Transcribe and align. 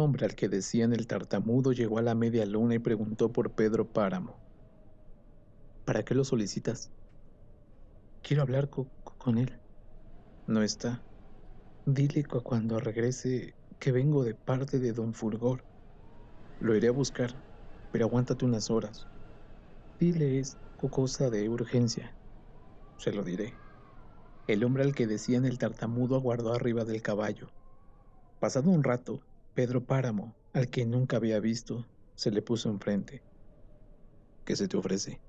hombre 0.00 0.26
al 0.26 0.34
que 0.34 0.48
decían 0.48 0.92
el 0.92 1.06
tartamudo 1.06 1.72
llegó 1.72 1.98
a 1.98 2.02
la 2.02 2.14
media 2.14 2.44
luna 2.46 2.74
y 2.74 2.78
preguntó 2.78 3.32
por 3.32 3.52
Pedro 3.52 3.86
Páramo. 3.86 4.36
¿Para 5.84 6.04
qué 6.04 6.14
lo 6.14 6.24
solicitas? 6.24 6.90
Quiero 8.22 8.42
hablar 8.42 8.68
con 8.68 9.38
él. 9.38 9.58
No 10.46 10.62
está. 10.62 11.02
Dile 11.86 12.24
cuando 12.24 12.80
regrese 12.80 13.54
que 13.78 13.92
vengo 13.92 14.24
de 14.24 14.34
parte 14.34 14.78
de 14.78 14.92
don 14.92 15.14
Fulgor. 15.14 15.64
Lo 16.60 16.76
iré 16.76 16.88
a 16.88 16.92
buscar, 16.92 17.30
pero 17.92 18.06
aguántate 18.06 18.44
unas 18.44 18.70
horas. 18.70 19.06
Dile 19.98 20.38
es 20.38 20.56
cosa 20.88 21.30
de 21.30 21.48
urgencia. 21.48 22.14
Se 22.96 23.12
lo 23.12 23.22
diré. 23.22 23.54
El 24.46 24.64
hombre 24.64 24.82
al 24.82 24.94
que 24.94 25.06
decían 25.06 25.44
el 25.44 25.58
tartamudo 25.58 26.16
aguardó 26.16 26.52
arriba 26.52 26.84
del 26.84 27.02
caballo. 27.02 27.50
Pasado 28.40 28.70
un 28.70 28.82
rato, 28.82 29.20
Pedro 29.54 29.84
Páramo, 29.84 30.34
al 30.52 30.68
que 30.68 30.86
nunca 30.86 31.16
había 31.16 31.40
visto, 31.40 31.86
se 32.14 32.30
le 32.30 32.42
puso 32.42 32.70
enfrente. 32.70 33.22
¿Qué 34.44 34.54
se 34.56 34.68
te 34.68 34.76
ofrece? 34.76 35.20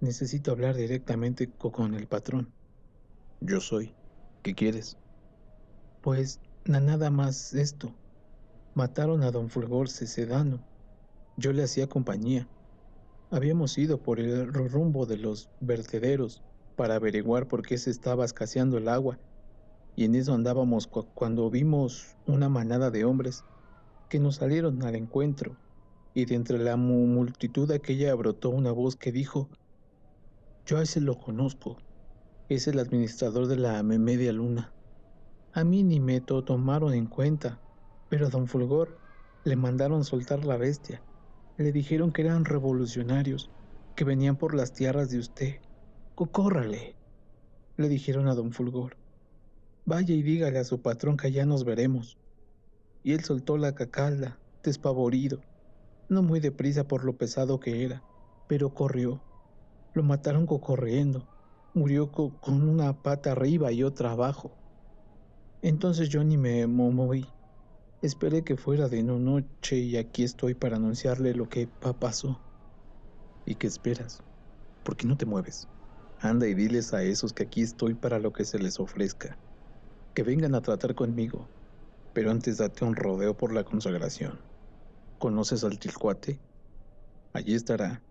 Necesito 0.00 0.50
hablar 0.50 0.74
directamente 0.74 1.48
con 1.50 1.94
el 1.94 2.08
patrón. 2.08 2.52
Yo 3.40 3.60
soy. 3.60 3.94
¿Qué 4.42 4.54
quieres? 4.54 4.98
Pues 6.00 6.40
nada 6.64 7.10
más 7.10 7.54
esto. 7.54 7.94
Mataron 8.74 9.22
a 9.22 9.30
don 9.30 9.48
Fulgor 9.48 9.88
Cecedano. 9.88 10.64
Yo 11.36 11.52
le 11.52 11.62
hacía 11.62 11.88
compañía. 11.88 12.48
Habíamos 13.30 13.78
ido 13.78 14.02
por 14.02 14.18
el 14.18 14.52
rumbo 14.52 15.06
de 15.06 15.18
los 15.18 15.48
vertederos 15.60 16.42
para 16.74 16.96
averiguar 16.96 17.46
por 17.46 17.62
qué 17.62 17.78
se 17.78 17.90
estaba 17.90 18.24
escaseando 18.24 18.78
el 18.78 18.88
agua, 18.88 19.18
y 19.96 20.04
en 20.04 20.14
eso 20.14 20.32
andábamos 20.34 20.86
cuando 20.86 21.50
vimos 21.50 22.16
una 22.26 22.48
manada 22.48 22.90
de 22.90 23.04
hombres 23.04 23.44
que 24.08 24.18
nos 24.18 24.36
salieron 24.36 24.82
al 24.82 24.94
encuentro, 24.94 25.56
y 26.14 26.26
de 26.26 26.34
entre 26.34 26.58
la 26.58 26.76
multitud 26.76 27.70
aquella 27.70 28.14
brotó 28.14 28.50
una 28.50 28.72
voz 28.72 28.96
que 28.96 29.12
dijo, 29.12 29.48
Yo 30.66 30.78
a 30.78 30.82
ese 30.82 31.00
lo 31.00 31.18
conozco, 31.18 31.78
es 32.48 32.68
el 32.68 32.78
administrador 32.78 33.46
de 33.46 33.56
la 33.56 33.82
media 33.82 34.32
luna. 34.32 34.72
A 35.54 35.64
mí 35.64 35.82
ni 35.82 36.00
me 36.00 36.20
tomaron 36.20 36.94
en 36.94 37.06
cuenta, 37.06 37.60
pero 38.08 38.26
a 38.26 38.30
don 38.30 38.46
Fulgor 38.46 38.98
le 39.44 39.56
mandaron 39.56 40.04
soltar 40.04 40.44
la 40.44 40.56
bestia. 40.56 41.02
Le 41.56 41.72
dijeron 41.72 42.12
que 42.12 42.22
eran 42.22 42.44
revolucionarios, 42.44 43.50
que 43.94 44.04
venían 44.04 44.36
por 44.36 44.54
las 44.54 44.72
tierras 44.72 45.10
de 45.10 45.18
usted. 45.18 45.60
Córrale, 46.14 46.94
le 47.76 47.88
dijeron 47.88 48.28
a 48.28 48.34
don 48.34 48.52
Fulgor. 48.52 49.01
Vaya 49.84 50.14
y 50.14 50.22
dígale 50.22 50.58
a 50.58 50.64
su 50.64 50.80
patrón 50.80 51.16
que 51.16 51.32
ya 51.32 51.44
nos 51.44 51.64
veremos. 51.64 52.16
Y 53.02 53.12
él 53.12 53.24
soltó 53.24 53.56
la 53.56 53.74
cacalda, 53.74 54.38
despavorido, 54.62 55.40
no 56.08 56.22
muy 56.22 56.40
deprisa 56.40 56.86
por 56.86 57.04
lo 57.04 57.16
pesado 57.16 57.58
que 57.58 57.84
era, 57.84 58.02
pero 58.46 58.74
corrió. 58.74 59.20
Lo 59.94 60.02
mataron 60.02 60.46
corriendo. 60.46 61.26
Murió 61.74 62.12
con 62.12 62.68
una 62.68 63.02
pata 63.02 63.32
arriba 63.32 63.72
y 63.72 63.82
otra 63.82 64.12
abajo. 64.12 64.52
Entonces 65.62 66.10
yo 66.10 66.22
ni 66.22 66.36
me 66.36 66.66
moví. 66.66 67.26
Esperé 68.02 68.44
que 68.44 68.56
fuera 68.56 68.88
de 68.88 69.02
noche 69.02 69.78
y 69.78 69.96
aquí 69.96 70.22
estoy 70.22 70.54
para 70.54 70.76
anunciarle 70.76 71.34
lo 71.34 71.48
que 71.48 71.68
pasó. 71.98 72.40
¿Y 73.46 73.54
qué 73.54 73.66
esperas? 73.66 74.22
¿Por 74.84 74.96
qué 74.96 75.06
no 75.06 75.16
te 75.16 75.24
mueves? 75.24 75.68
Anda 76.20 76.46
y 76.46 76.54
diles 76.54 76.92
a 76.92 77.02
esos 77.02 77.32
que 77.32 77.44
aquí 77.44 77.62
estoy 77.62 77.94
para 77.94 78.18
lo 78.18 78.32
que 78.32 78.44
se 78.44 78.58
les 78.58 78.78
ofrezca. 78.80 79.38
Que 80.14 80.22
vengan 80.22 80.54
a 80.54 80.60
tratar 80.60 80.94
conmigo. 80.94 81.48
Pero 82.12 82.30
antes 82.30 82.58
date 82.58 82.84
un 82.84 82.94
rodeo 82.94 83.36
por 83.36 83.52
la 83.52 83.64
consagración. 83.64 84.38
¿Conoces 85.18 85.64
al 85.64 85.78
Tilcuate? 85.78 86.38
Allí 87.32 87.54
estará. 87.54 88.02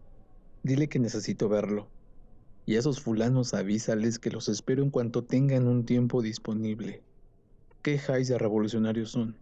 Dile 0.63 0.87
que 0.87 0.97
necesito 0.97 1.47
verlo. 1.47 1.87
Y 2.65 2.75
a 2.75 2.79
esos 2.79 3.01
fulanos 3.01 3.53
avísales 3.53 4.17
que 4.17 4.31
los 4.31 4.49
espero 4.49 4.81
en 4.81 4.89
cuanto 4.89 5.23
tengan 5.23 5.67
un 5.67 5.85
tiempo 5.85 6.21
disponible. 6.21 7.03
¿Qué 7.83 7.99
jais 7.99 8.27
de 8.27 8.37
revolucionarios 8.37 9.11
son? 9.11 9.35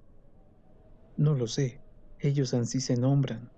No 1.16 1.36
lo 1.36 1.48
sé. 1.48 1.80
Ellos 2.20 2.54
así 2.54 2.82
se 2.82 2.98
nombran. 2.98 3.50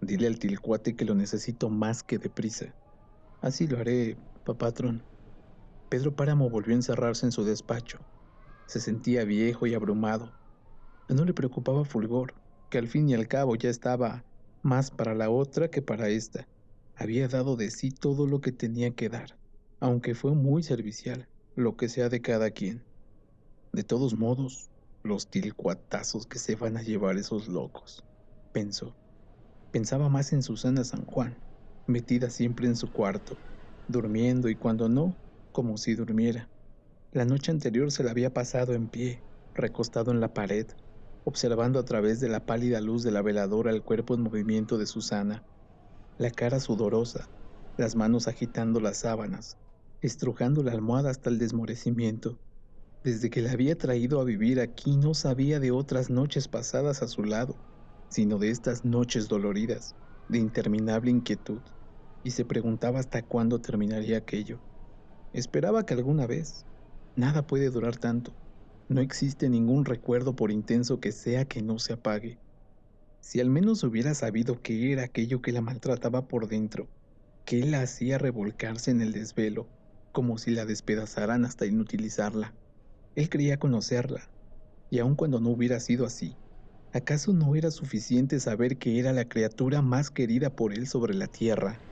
Dile 0.00 0.26
al 0.26 0.38
tilcuate 0.38 0.96
que 0.96 1.04
lo 1.04 1.14
necesito 1.14 1.68
más 1.68 2.02
que 2.02 2.18
deprisa. 2.18 2.74
Así 3.42 3.66
lo 3.66 3.78
haré, 3.78 4.16
papatrón. 4.44 5.02
Pedro 5.90 6.14
Páramo 6.14 6.48
volvió 6.48 6.72
a 6.74 6.76
encerrarse 6.76 7.26
en 7.26 7.32
su 7.32 7.44
despacho. 7.44 7.98
Se 8.66 8.80
sentía 8.80 9.24
viejo 9.24 9.66
y 9.66 9.74
abrumado. 9.74 10.32
No 11.08 11.24
le 11.24 11.34
preocupaba 11.34 11.84
Fulgor, 11.84 12.34
que 12.70 12.78
al 12.78 12.88
fin 12.88 13.08
y 13.08 13.14
al 13.14 13.28
cabo 13.28 13.56
ya 13.56 13.68
estaba 13.68 14.24
más 14.62 14.90
para 14.90 15.14
la 15.14 15.30
otra 15.30 15.68
que 15.68 15.82
para 15.82 16.08
esta. 16.08 16.48
Había 16.96 17.28
dado 17.28 17.56
de 17.56 17.70
sí 17.70 17.90
todo 17.90 18.26
lo 18.26 18.40
que 18.40 18.52
tenía 18.52 18.94
que 18.94 19.08
dar, 19.08 19.38
aunque 19.80 20.14
fue 20.14 20.34
muy 20.34 20.62
servicial, 20.62 21.28
lo 21.54 21.76
que 21.76 21.88
sea 21.88 22.08
de 22.08 22.22
cada 22.22 22.50
quien. 22.50 22.82
De 23.72 23.84
todos 23.84 24.16
modos, 24.16 24.70
los 25.02 25.28
tilcuatazos 25.28 26.26
que 26.26 26.38
se 26.38 26.56
van 26.56 26.76
a 26.76 26.82
llevar 26.82 27.18
esos 27.18 27.48
locos, 27.48 28.04
pensó. 28.52 28.96
Pensaba 29.70 30.08
más 30.08 30.32
en 30.32 30.42
Susana 30.42 30.84
San 30.84 31.04
Juan, 31.04 31.36
metida 31.86 32.30
siempre 32.30 32.66
en 32.66 32.76
su 32.76 32.90
cuarto, 32.90 33.36
durmiendo 33.88 34.48
y 34.48 34.56
cuando 34.56 34.88
no, 34.88 35.14
como 35.52 35.76
si 35.76 35.94
durmiera. 35.94 36.48
La 37.14 37.24
noche 37.24 37.52
anterior 37.52 37.92
se 37.92 38.02
la 38.02 38.10
había 38.10 38.34
pasado 38.34 38.74
en 38.74 38.88
pie, 38.88 39.22
recostado 39.54 40.10
en 40.10 40.18
la 40.18 40.34
pared, 40.34 40.66
observando 41.22 41.78
a 41.78 41.84
través 41.84 42.18
de 42.18 42.28
la 42.28 42.44
pálida 42.44 42.80
luz 42.80 43.04
de 43.04 43.12
la 43.12 43.22
veladora 43.22 43.70
el 43.70 43.84
cuerpo 43.84 44.16
en 44.16 44.22
movimiento 44.22 44.78
de 44.78 44.86
Susana, 44.86 45.44
la 46.18 46.32
cara 46.32 46.58
sudorosa, 46.58 47.30
las 47.76 47.94
manos 47.94 48.26
agitando 48.26 48.80
las 48.80 48.96
sábanas, 48.96 49.58
estrujando 50.02 50.64
la 50.64 50.72
almohada 50.72 51.10
hasta 51.10 51.30
el 51.30 51.38
desmorecimiento. 51.38 52.40
Desde 53.04 53.30
que 53.30 53.42
la 53.42 53.52
había 53.52 53.78
traído 53.78 54.20
a 54.20 54.24
vivir 54.24 54.58
aquí 54.58 54.96
no 54.96 55.14
sabía 55.14 55.60
de 55.60 55.70
otras 55.70 56.10
noches 56.10 56.48
pasadas 56.48 57.00
a 57.00 57.06
su 57.06 57.22
lado, 57.22 57.54
sino 58.10 58.38
de 58.38 58.50
estas 58.50 58.84
noches 58.84 59.28
doloridas, 59.28 59.94
de 60.26 60.38
interminable 60.38 61.12
inquietud, 61.12 61.62
y 62.24 62.32
se 62.32 62.44
preguntaba 62.44 62.98
hasta 62.98 63.22
cuándo 63.22 63.60
terminaría 63.60 64.18
aquello. 64.18 64.58
Esperaba 65.32 65.86
que 65.86 65.94
alguna 65.94 66.26
vez. 66.26 66.66
Nada 67.16 67.46
puede 67.46 67.70
durar 67.70 67.96
tanto. 67.98 68.36
No 68.88 69.00
existe 69.00 69.48
ningún 69.48 69.84
recuerdo 69.84 70.34
por 70.34 70.50
intenso 70.50 71.00
que 71.00 71.12
sea 71.12 71.44
que 71.44 71.62
no 71.62 71.78
se 71.78 71.92
apague. 71.92 72.40
Si 73.20 73.40
al 73.40 73.50
menos 73.50 73.84
hubiera 73.84 74.14
sabido 74.14 74.60
qué 74.62 74.92
era 74.92 75.04
aquello 75.04 75.40
que 75.40 75.52
la 75.52 75.62
maltrataba 75.62 76.26
por 76.26 76.48
dentro, 76.48 76.90
qué 77.46 77.64
la 77.64 77.82
hacía 77.82 78.18
revolcarse 78.18 78.90
en 78.90 79.00
el 79.00 79.12
desvelo, 79.12 79.70
como 80.12 80.38
si 80.38 80.50
la 80.50 80.66
despedazaran 80.66 81.44
hasta 81.44 81.66
inutilizarla. 81.66 82.56
Él 83.14 83.28
creía 83.30 83.58
conocerla, 83.58 84.32
y 84.90 84.98
aun 84.98 85.14
cuando 85.14 85.40
no 85.40 85.50
hubiera 85.50 85.80
sido 85.80 86.04
así, 86.04 86.40
¿acaso 86.92 87.32
no 87.32 87.54
era 87.54 87.70
suficiente 87.70 88.40
saber 88.40 88.78
que 88.78 88.98
era 88.98 89.12
la 89.12 89.28
criatura 89.28 89.82
más 89.82 90.10
querida 90.10 90.54
por 90.54 90.72
él 90.74 90.86
sobre 90.88 91.14
la 91.14 91.28
tierra? 91.28 91.84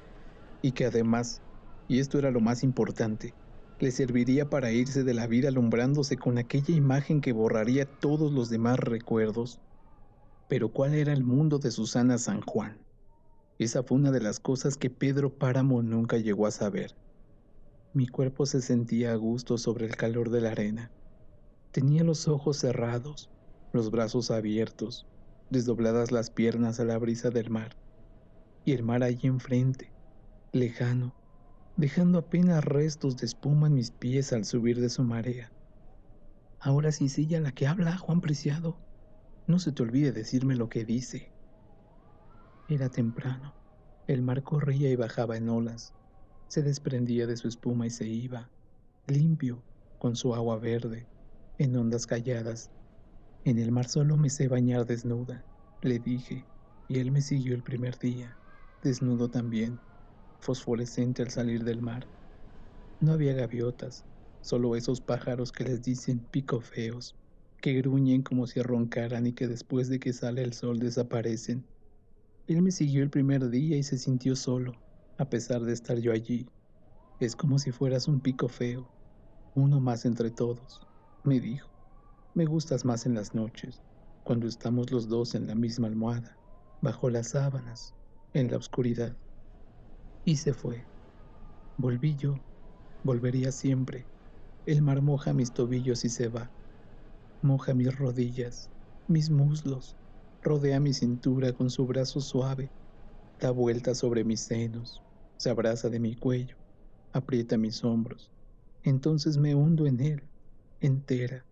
Y 0.60 0.72
que 0.72 0.84
además, 0.86 1.42
y 1.88 2.00
esto 2.00 2.18
era 2.18 2.30
lo 2.30 2.40
más 2.40 2.62
importante, 2.62 3.36
le 3.82 3.90
serviría 3.90 4.48
para 4.48 4.70
irse 4.70 5.02
de 5.02 5.12
la 5.12 5.26
vida 5.26 5.48
alumbrándose 5.48 6.16
con 6.16 6.38
aquella 6.38 6.72
imagen 6.72 7.20
que 7.20 7.32
borraría 7.32 7.84
todos 7.84 8.30
los 8.32 8.48
demás 8.48 8.78
recuerdos. 8.78 9.60
Pero 10.48 10.68
¿cuál 10.72 10.94
era 10.94 11.12
el 11.12 11.24
mundo 11.24 11.58
de 11.58 11.72
Susana 11.72 12.16
San 12.18 12.42
Juan? 12.42 12.78
Esa 13.58 13.82
fue 13.82 13.98
una 13.98 14.12
de 14.12 14.20
las 14.20 14.38
cosas 14.38 14.76
que 14.76 14.88
Pedro 14.88 15.36
Páramo 15.36 15.82
nunca 15.82 16.16
llegó 16.16 16.46
a 16.46 16.52
saber. 16.52 16.94
Mi 17.92 18.06
cuerpo 18.06 18.46
se 18.46 18.62
sentía 18.62 19.14
a 19.14 19.16
gusto 19.16 19.58
sobre 19.58 19.86
el 19.86 19.96
calor 19.96 20.30
de 20.30 20.42
la 20.42 20.52
arena 20.52 20.92
Tenía 21.72 22.04
los 22.04 22.28
ojos 22.28 22.58
cerrados, 22.58 23.30
los 23.72 23.90
brazos 23.90 24.30
abiertos, 24.30 25.08
desdobladas 25.50 26.12
las 26.12 26.30
piernas 26.30 26.78
a 26.78 26.84
la 26.84 26.98
brisa 26.98 27.30
del 27.30 27.50
mar, 27.50 27.76
y 28.64 28.74
el 28.74 28.84
mar 28.84 29.02
allí 29.02 29.26
enfrente, 29.26 29.90
lejano, 30.52 31.16
dejando 31.76 32.18
apenas 32.18 32.64
restos 32.64 33.16
de 33.16 33.26
espuma 33.26 33.66
en 33.66 33.74
mis 33.74 33.90
pies 33.90 34.32
al 34.32 34.44
subir 34.44 34.80
de 34.80 34.90
su 34.90 35.02
marea. 35.04 35.50
Ahora 36.60 36.92
sí 36.92 37.06
es 37.06 37.18
ella 37.18 37.40
la 37.40 37.52
que 37.52 37.66
habla, 37.66 37.96
Juan 37.96 38.20
Preciado. 38.20 38.76
No 39.46 39.58
se 39.58 39.72
te 39.72 39.82
olvide 39.82 40.12
decirme 40.12 40.54
lo 40.54 40.68
que 40.68 40.84
dice. 40.84 41.32
Era 42.68 42.88
temprano. 42.88 43.54
El 44.06 44.22
mar 44.22 44.42
corría 44.42 44.90
y 44.90 44.96
bajaba 44.96 45.36
en 45.36 45.48
olas. 45.48 45.94
Se 46.48 46.62
desprendía 46.62 47.26
de 47.26 47.36
su 47.36 47.48
espuma 47.48 47.86
y 47.86 47.90
se 47.90 48.06
iba, 48.06 48.50
limpio, 49.06 49.62
con 49.98 50.16
su 50.16 50.34
agua 50.34 50.58
verde, 50.58 51.06
en 51.58 51.76
ondas 51.76 52.06
calladas. 52.06 52.70
En 53.44 53.58
el 53.58 53.72
mar 53.72 53.88
solo 53.88 54.16
me 54.16 54.30
sé 54.30 54.48
bañar 54.48 54.84
desnuda, 54.86 55.44
le 55.80 55.98
dije, 55.98 56.44
y 56.88 56.98
él 56.98 57.10
me 57.10 57.22
siguió 57.22 57.54
el 57.54 57.62
primer 57.62 57.98
día, 57.98 58.36
desnudo 58.82 59.30
también, 59.30 59.80
fosforescente 60.42 61.22
al 61.22 61.30
salir 61.30 61.64
del 61.64 61.80
mar. 61.80 62.06
No 63.00 63.12
había 63.12 63.32
gaviotas, 63.32 64.04
solo 64.42 64.74
esos 64.76 65.00
pájaros 65.00 65.52
que 65.52 65.64
les 65.64 65.82
dicen 65.82 66.18
pico 66.30 66.60
feos, 66.60 67.14
que 67.60 67.74
gruñen 67.74 68.22
como 68.22 68.46
si 68.48 68.60
roncaran 68.60 69.26
y 69.26 69.32
que 69.32 69.46
después 69.46 69.88
de 69.88 70.00
que 70.00 70.12
sale 70.12 70.42
el 70.42 70.52
sol 70.52 70.80
desaparecen. 70.80 71.64
Él 72.48 72.60
me 72.60 72.72
siguió 72.72 73.04
el 73.04 73.10
primer 73.10 73.50
día 73.50 73.76
y 73.76 73.84
se 73.84 73.98
sintió 73.98 74.34
solo, 74.34 74.72
a 75.16 75.30
pesar 75.30 75.62
de 75.62 75.72
estar 75.72 75.98
yo 75.98 76.12
allí. 76.12 76.48
Es 77.20 77.36
como 77.36 77.60
si 77.60 77.70
fueras 77.70 78.08
un 78.08 78.20
pico 78.20 78.48
feo, 78.48 78.90
uno 79.54 79.80
más 79.80 80.04
entre 80.04 80.32
todos, 80.32 80.80
me 81.22 81.38
dijo. 81.38 81.70
Me 82.34 82.46
gustas 82.46 82.84
más 82.84 83.06
en 83.06 83.14
las 83.14 83.32
noches, 83.32 83.80
cuando 84.24 84.48
estamos 84.48 84.90
los 84.90 85.06
dos 85.08 85.36
en 85.36 85.46
la 85.46 85.54
misma 85.54 85.86
almohada, 85.86 86.36
bajo 86.80 87.10
las 87.10 87.28
sábanas, 87.28 87.94
en 88.32 88.50
la 88.50 88.56
oscuridad. 88.56 89.16
Y 90.24 90.36
se 90.36 90.54
fue. 90.54 90.86
Volví 91.76 92.14
yo, 92.14 92.36
volvería 93.02 93.50
siempre. 93.50 94.06
El 94.66 94.82
mar 94.82 95.02
moja 95.02 95.32
mis 95.32 95.52
tobillos 95.52 96.04
y 96.04 96.10
se 96.10 96.28
va. 96.28 96.52
Moja 97.42 97.74
mis 97.74 97.96
rodillas, 97.98 98.70
mis 99.08 99.30
muslos, 99.30 99.96
rodea 100.40 100.78
mi 100.78 100.92
cintura 100.92 101.52
con 101.52 101.70
su 101.70 101.86
brazo 101.86 102.20
suave, 102.20 102.70
da 103.40 103.50
vuelta 103.50 103.96
sobre 103.96 104.22
mis 104.22 104.44
senos, 104.44 105.02
se 105.38 105.50
abraza 105.50 105.88
de 105.88 105.98
mi 105.98 106.14
cuello, 106.14 106.56
aprieta 107.12 107.58
mis 107.58 107.82
hombros. 107.82 108.30
Entonces 108.84 109.38
me 109.38 109.56
hundo 109.56 109.86
en 109.86 110.00
él, 110.00 110.22
entera. 110.80 111.44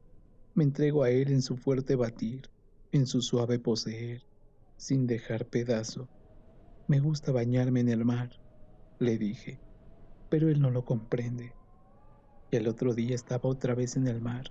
Me 0.55 0.62
entrego 0.62 1.02
a 1.02 1.11
él 1.11 1.32
en 1.32 1.43
su 1.43 1.56
fuerte 1.56 1.96
batir, 1.96 2.49
en 2.93 3.06
su 3.06 3.20
suave 3.20 3.58
poseer, 3.58 4.23
sin 4.76 5.08
dejar 5.08 5.46
pedazo. 5.46 6.08
Me 6.87 7.00
gusta 7.00 7.32
bañarme 7.32 7.81
en 7.81 7.88
el 7.88 8.05
mar, 8.05 8.31
le 9.00 9.17
dije, 9.17 9.58
pero 10.29 10.50
él 10.50 10.61
no 10.61 10.70
lo 10.70 10.85
comprende 10.85 11.55
y 12.50 12.56
al 12.56 12.69
otro 12.69 12.94
día 12.94 13.14
estaba 13.14 13.49
otra 13.49 13.75
vez 13.75 13.97
en 13.97 14.06
el 14.06 14.20
mar, 14.20 14.44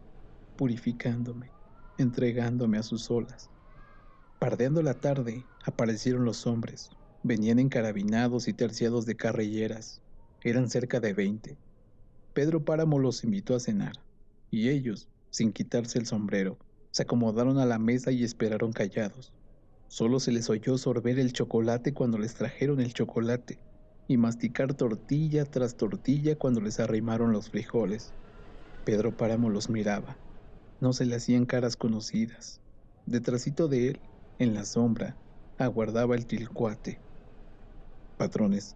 purificándome, 0.57 1.51
entregándome 1.97 2.77
a 2.77 2.83
sus 2.83 3.11
olas. 3.11 3.49
Pardeando 4.39 4.81
la 4.81 4.95
tarde, 4.95 5.45
aparecieron 5.65 6.23
los 6.23 6.47
hombres. 6.47 6.89
Venían 7.23 7.59
encarabinados 7.59 8.47
y 8.47 8.53
terciados 8.53 9.05
de 9.05 9.15
carrilleras. 9.15 10.01
Eran 10.41 10.69
cerca 10.69 10.99
de 10.99 11.13
veinte. 11.13 11.57
Pedro 12.33 12.63
Páramo 12.63 12.99
los 12.99 13.23
invitó 13.25 13.55
a 13.55 13.59
cenar, 13.59 13.93
y 14.49 14.69
ellos, 14.69 15.09
sin 15.29 15.51
quitarse 15.51 15.99
el 15.99 16.05
sombrero, 16.05 16.57
se 16.91 17.03
acomodaron 17.03 17.59
a 17.59 17.65
la 17.65 17.77
mesa 17.77 18.11
y 18.11 18.23
esperaron 18.23 18.71
callados. 18.71 19.33
Solo 19.89 20.19
se 20.19 20.31
les 20.31 20.49
oyó 20.49 20.77
sorber 20.77 21.19
el 21.19 21.33
chocolate 21.33 21.93
cuando 21.93 22.17
les 22.17 22.35
trajeron 22.35 22.79
el 22.79 22.93
chocolate 22.93 23.59
y 24.09 24.17
masticar 24.17 24.73
tortilla 24.73 25.45
tras 25.45 25.77
tortilla 25.77 26.35
cuando 26.35 26.61
les 26.61 26.79
arrimaron 26.79 27.31
los 27.31 27.51
frijoles. 27.51 28.11
Pedro 28.83 29.15
Páramo 29.15 29.51
los 29.51 29.69
miraba. 29.69 30.17
No 30.79 30.93
se 30.93 31.05
le 31.05 31.15
hacían 31.15 31.45
caras 31.45 31.77
conocidas. 31.77 32.59
Detrásito 33.05 33.67
de 33.67 33.89
él, 33.89 34.01
en 34.39 34.55
la 34.55 34.65
sombra, 34.65 35.15
aguardaba 35.59 36.15
el 36.15 36.25
tilcuate. 36.25 36.99
Patrones, 38.17 38.75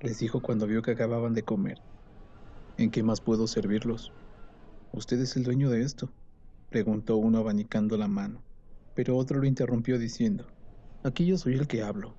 les 0.00 0.18
dijo 0.18 0.42
cuando 0.42 0.66
vio 0.66 0.82
que 0.82 0.90
acababan 0.90 1.34
de 1.34 1.44
comer. 1.44 1.80
¿En 2.76 2.90
qué 2.90 3.04
más 3.04 3.20
puedo 3.20 3.46
servirlos? 3.46 4.12
¿Usted 4.90 5.20
es 5.20 5.36
el 5.36 5.44
dueño 5.44 5.70
de 5.70 5.82
esto? 5.82 6.12
preguntó 6.68 7.16
uno 7.16 7.38
abanicando 7.38 7.96
la 7.96 8.08
mano, 8.08 8.42
pero 8.92 9.16
otro 9.16 9.38
lo 9.38 9.46
interrumpió 9.46 10.00
diciendo, 10.00 10.48
aquí 11.04 11.26
yo 11.26 11.38
soy 11.38 11.54
el 11.54 11.68
que 11.68 11.84
hablo. 11.84 12.16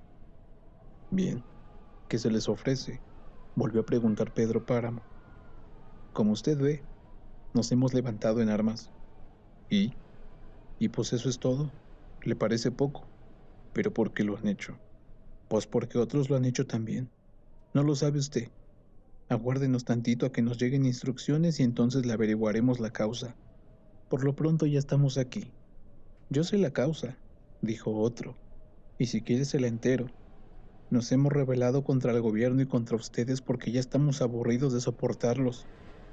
Bien, 1.10 1.44
¿Qué 2.08 2.18
se 2.18 2.30
les 2.30 2.48
ofrece? 2.48 3.00
Volvió 3.56 3.80
a 3.80 3.86
preguntar 3.86 4.32
Pedro 4.32 4.64
Páramo. 4.64 5.02
Como 6.12 6.32
usted 6.32 6.56
ve, 6.56 6.84
nos 7.52 7.72
hemos 7.72 7.94
levantado 7.94 8.40
en 8.40 8.48
armas. 8.48 8.92
¿Y? 9.68 9.92
¿Y 10.78 10.88
pues 10.90 11.12
eso 11.12 11.28
es 11.28 11.40
todo? 11.40 11.72
¿Le 12.22 12.36
parece 12.36 12.70
poco? 12.70 13.08
¿Pero 13.72 13.92
por 13.92 14.14
qué 14.14 14.22
lo 14.22 14.36
han 14.36 14.46
hecho? 14.46 14.78
Pues 15.48 15.66
porque 15.66 15.98
otros 15.98 16.30
lo 16.30 16.36
han 16.36 16.44
hecho 16.44 16.64
también. 16.64 17.10
¿No 17.74 17.82
lo 17.82 17.96
sabe 17.96 18.20
usted? 18.20 18.52
Aguárdenos 19.28 19.84
tantito 19.84 20.26
a 20.26 20.32
que 20.32 20.42
nos 20.42 20.58
lleguen 20.58 20.86
instrucciones 20.86 21.58
y 21.58 21.64
entonces 21.64 22.06
le 22.06 22.12
averiguaremos 22.12 22.78
la 22.78 22.92
causa. 22.92 23.36
Por 24.08 24.22
lo 24.22 24.36
pronto 24.36 24.66
ya 24.66 24.78
estamos 24.78 25.18
aquí. 25.18 25.52
Yo 26.30 26.44
soy 26.44 26.60
la 26.60 26.70
causa, 26.70 27.18
dijo 27.62 27.98
otro, 27.98 28.36
y 28.96 29.06
si 29.06 29.22
quiere 29.22 29.44
se 29.44 29.58
la 29.58 29.66
entero. 29.66 30.06
Nos 30.88 31.10
hemos 31.10 31.32
rebelado 31.32 31.82
contra 31.82 32.12
el 32.12 32.20
gobierno 32.20 32.62
y 32.62 32.66
contra 32.66 32.96
ustedes 32.96 33.40
porque 33.40 33.72
ya 33.72 33.80
estamos 33.80 34.22
aburridos 34.22 34.72
de 34.72 34.80
soportarlos. 34.80 35.66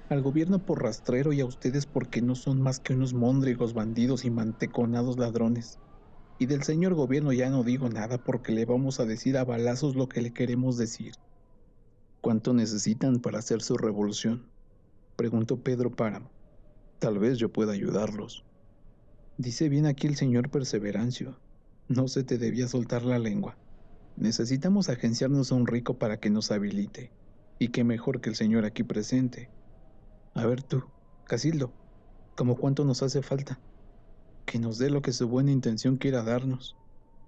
Al 0.09 0.23
gobierno 0.23 0.65
por 0.65 0.81
rastrero 0.81 1.31
y 1.31 1.41
a 1.41 1.45
ustedes 1.45 1.85
porque 1.85 2.23
no 2.23 2.33
son 2.33 2.59
más 2.59 2.79
que 2.79 2.93
unos 2.93 3.13
móndrigos 3.13 3.75
bandidos 3.75 4.25
y 4.25 4.31
manteconados 4.31 5.19
ladrones. 5.19 5.77
Y 6.39 6.47
del 6.47 6.63
señor 6.63 6.95
gobierno 6.95 7.31
ya 7.33 7.51
no 7.51 7.63
digo 7.63 7.87
nada 7.89 8.17
porque 8.17 8.51
le 8.51 8.65
vamos 8.65 8.99
a 8.99 9.05
decir 9.05 9.37
a 9.37 9.45
balazos 9.45 9.95
lo 9.95 10.09
que 10.09 10.23
le 10.23 10.33
queremos 10.33 10.75
decir. 10.75 11.13
¿Cuánto 12.21 12.53
necesitan 12.53 13.19
para 13.19 13.39
hacer 13.39 13.61
su 13.61 13.77
revolución? 13.77 14.49
Preguntó 15.15 15.57
Pedro 15.57 15.91
Páramo. 15.91 16.31
Tal 16.97 17.19
vez 17.19 17.37
yo 17.37 17.53
pueda 17.53 17.73
ayudarlos. 17.73 18.43
Dice 19.37 19.69
bien 19.69 19.85
aquí 19.85 20.07
el 20.07 20.15
señor 20.15 20.49
Perseverancio. 20.49 21.37
No 21.87 22.07
se 22.07 22.23
te 22.23 22.39
debía 22.39 22.67
soltar 22.67 23.03
la 23.03 23.19
lengua. 23.19 23.55
Necesitamos 24.15 24.89
agenciarnos 24.89 25.51
a 25.51 25.55
un 25.55 25.65
rico 25.65 25.97
para 25.97 26.17
que 26.17 26.29
nos 26.29 26.51
habilite. 26.51 27.11
Y 27.59 27.69
qué 27.69 27.83
mejor 27.83 28.21
que 28.21 28.29
el 28.29 28.35
señor 28.35 28.65
aquí 28.65 28.83
presente. 28.83 29.49
A 30.35 30.45
ver 30.45 30.61
tú, 30.61 30.83
Casildo, 31.25 31.71
¿cómo 32.35 32.55
cuánto 32.55 32.85
nos 32.85 33.01
hace 33.01 33.21
falta? 33.21 33.59
Que 34.45 34.59
nos 34.59 34.77
dé 34.77 34.89
lo 34.89 35.01
que 35.01 35.13
su 35.13 35.27
buena 35.27 35.51
intención 35.51 35.97
quiera 35.97 36.23
darnos. 36.23 36.75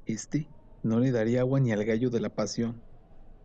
Este 0.06 0.48
no 0.84 1.00
le 1.00 1.12
daría 1.12 1.42
agua 1.42 1.60
ni 1.60 1.72
al 1.72 1.86
gallo 1.86 2.10
de 2.10 2.20
la 2.20 2.30
pasión. 2.30 2.82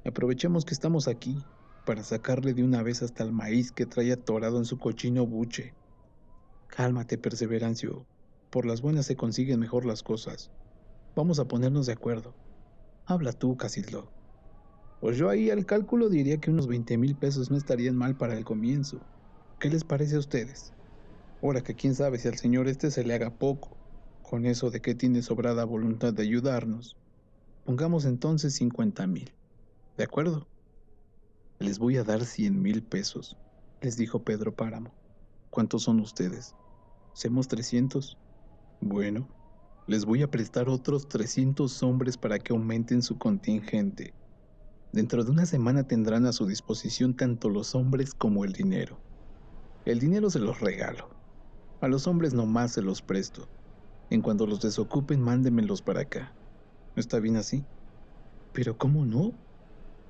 Aprovechemos 0.05 0.65
que 0.65 0.75
estamos 0.75 1.09
aquí 1.09 1.43
para 1.87 2.03
sacarle 2.03 2.53
de 2.53 2.63
una 2.63 2.83
vez 2.83 3.03
hasta 3.03 3.25
el 3.25 3.33
maíz 3.33 3.73
que 3.73 3.87
trae 3.87 4.13
atorado 4.13 4.59
en 4.59 4.65
su 4.65 4.79
cochino 4.79 5.27
buche. 5.27 5.75
Cálmate, 6.69 7.17
Perseverancio. 7.17 8.07
Por 8.51 8.67
las 8.67 8.83
buenas 8.83 9.07
se 9.07 9.17
consiguen 9.17 9.61
mejor 9.61 9.87
las 9.87 10.03
cosas. 10.03 10.51
Vamos 11.17 11.39
a 11.39 11.47
ponernos 11.47 11.87
de 11.87 11.93
acuerdo. 11.93 12.35
Habla 13.07 13.33
tú, 13.33 13.57
Casildo. 13.57 14.11
Pues 15.01 15.17
yo 15.17 15.29
ahí 15.31 15.51
al 15.51 15.67
cálculo 15.67 16.09
diría 16.09 16.39
que 16.39 16.51
unos 16.51 16.67
20 16.67 16.99
mil 16.99 17.17
pesos 17.17 17.51
no 17.51 17.57
estarían 17.57 17.97
mal 17.97 18.17
para 18.17 18.37
el 18.37 18.45
comienzo. 18.45 19.01
¿Qué 19.59 19.69
les 19.69 19.83
parece 19.83 20.17
a 20.17 20.21
ustedes? 20.21 20.73
Ahora 21.43 21.63
que 21.63 21.75
quién 21.75 21.95
sabe 21.95 22.19
si 22.19 22.29
al 22.29 22.37
señor 22.37 22.69
este 22.69 22.91
se 22.91 23.03
le 23.05 23.15
haga 23.15 23.31
poco, 23.31 23.77
con 24.23 24.45
eso 24.45 24.71
de 24.71 24.81
que 24.81 24.95
tiene 24.95 25.23
sobrada 25.23 25.65
voluntad 25.65 26.13
de 26.13 26.23
ayudarnos. 26.23 26.97
Pongamos 27.65 28.05
entonces 28.05 28.55
50 28.55 29.07
mil. 29.07 29.33
¿De 29.97 30.05
acuerdo? 30.05 30.47
Les 31.59 31.79
voy 31.79 31.97
a 31.97 32.05
dar 32.05 32.25
100 32.25 32.61
mil 32.61 32.83
pesos, 32.83 33.37
les 33.81 33.97
dijo 33.97 34.23
Pedro 34.23 34.55
Páramo. 34.55 34.93
¿Cuántos 35.51 35.83
son 35.83 36.01
ustedes? 36.01 36.55
¿Semos 37.13 37.49
300? 37.49 38.19
Bueno, 38.81 39.29
les 39.91 40.05
voy 40.05 40.23
a 40.23 40.31
prestar 40.31 40.69
otros 40.69 41.09
300 41.09 41.83
hombres 41.83 42.17
para 42.17 42.39
que 42.39 42.53
aumenten 42.53 43.03
su 43.03 43.19
contingente. 43.19 44.15
Dentro 44.93 45.25
de 45.25 45.33
una 45.33 45.47
semana 45.47 45.83
tendrán 45.83 46.27
a 46.27 46.33
su 46.33 46.47
disposición 46.47 47.17
tanto 47.17 47.49
los 47.49 47.75
hombres 47.75 48.15
como 48.15 48.45
el 48.45 48.53
dinero. 48.53 49.01
El 49.85 49.99
dinero 49.99 50.31
se 50.31 50.39
los 50.39 50.61
regalo. 50.61 51.09
A 51.81 51.89
los 51.89 52.07
hombres 52.07 52.35
nomás 52.35 52.71
se 52.71 52.83
los 52.83 53.03
presto. 53.03 53.49
En 54.11 54.23
cuanto 54.23 54.47
los 54.47 54.61
desocupen, 54.61 55.21
mándenmelos 55.21 55.83
para 55.83 56.03
acá. 56.03 56.33
¿Está 56.95 57.19
bien 57.19 57.35
así? 57.35 57.65
Pero 58.53 58.79
¿cómo 58.79 59.05
no? 59.05 59.33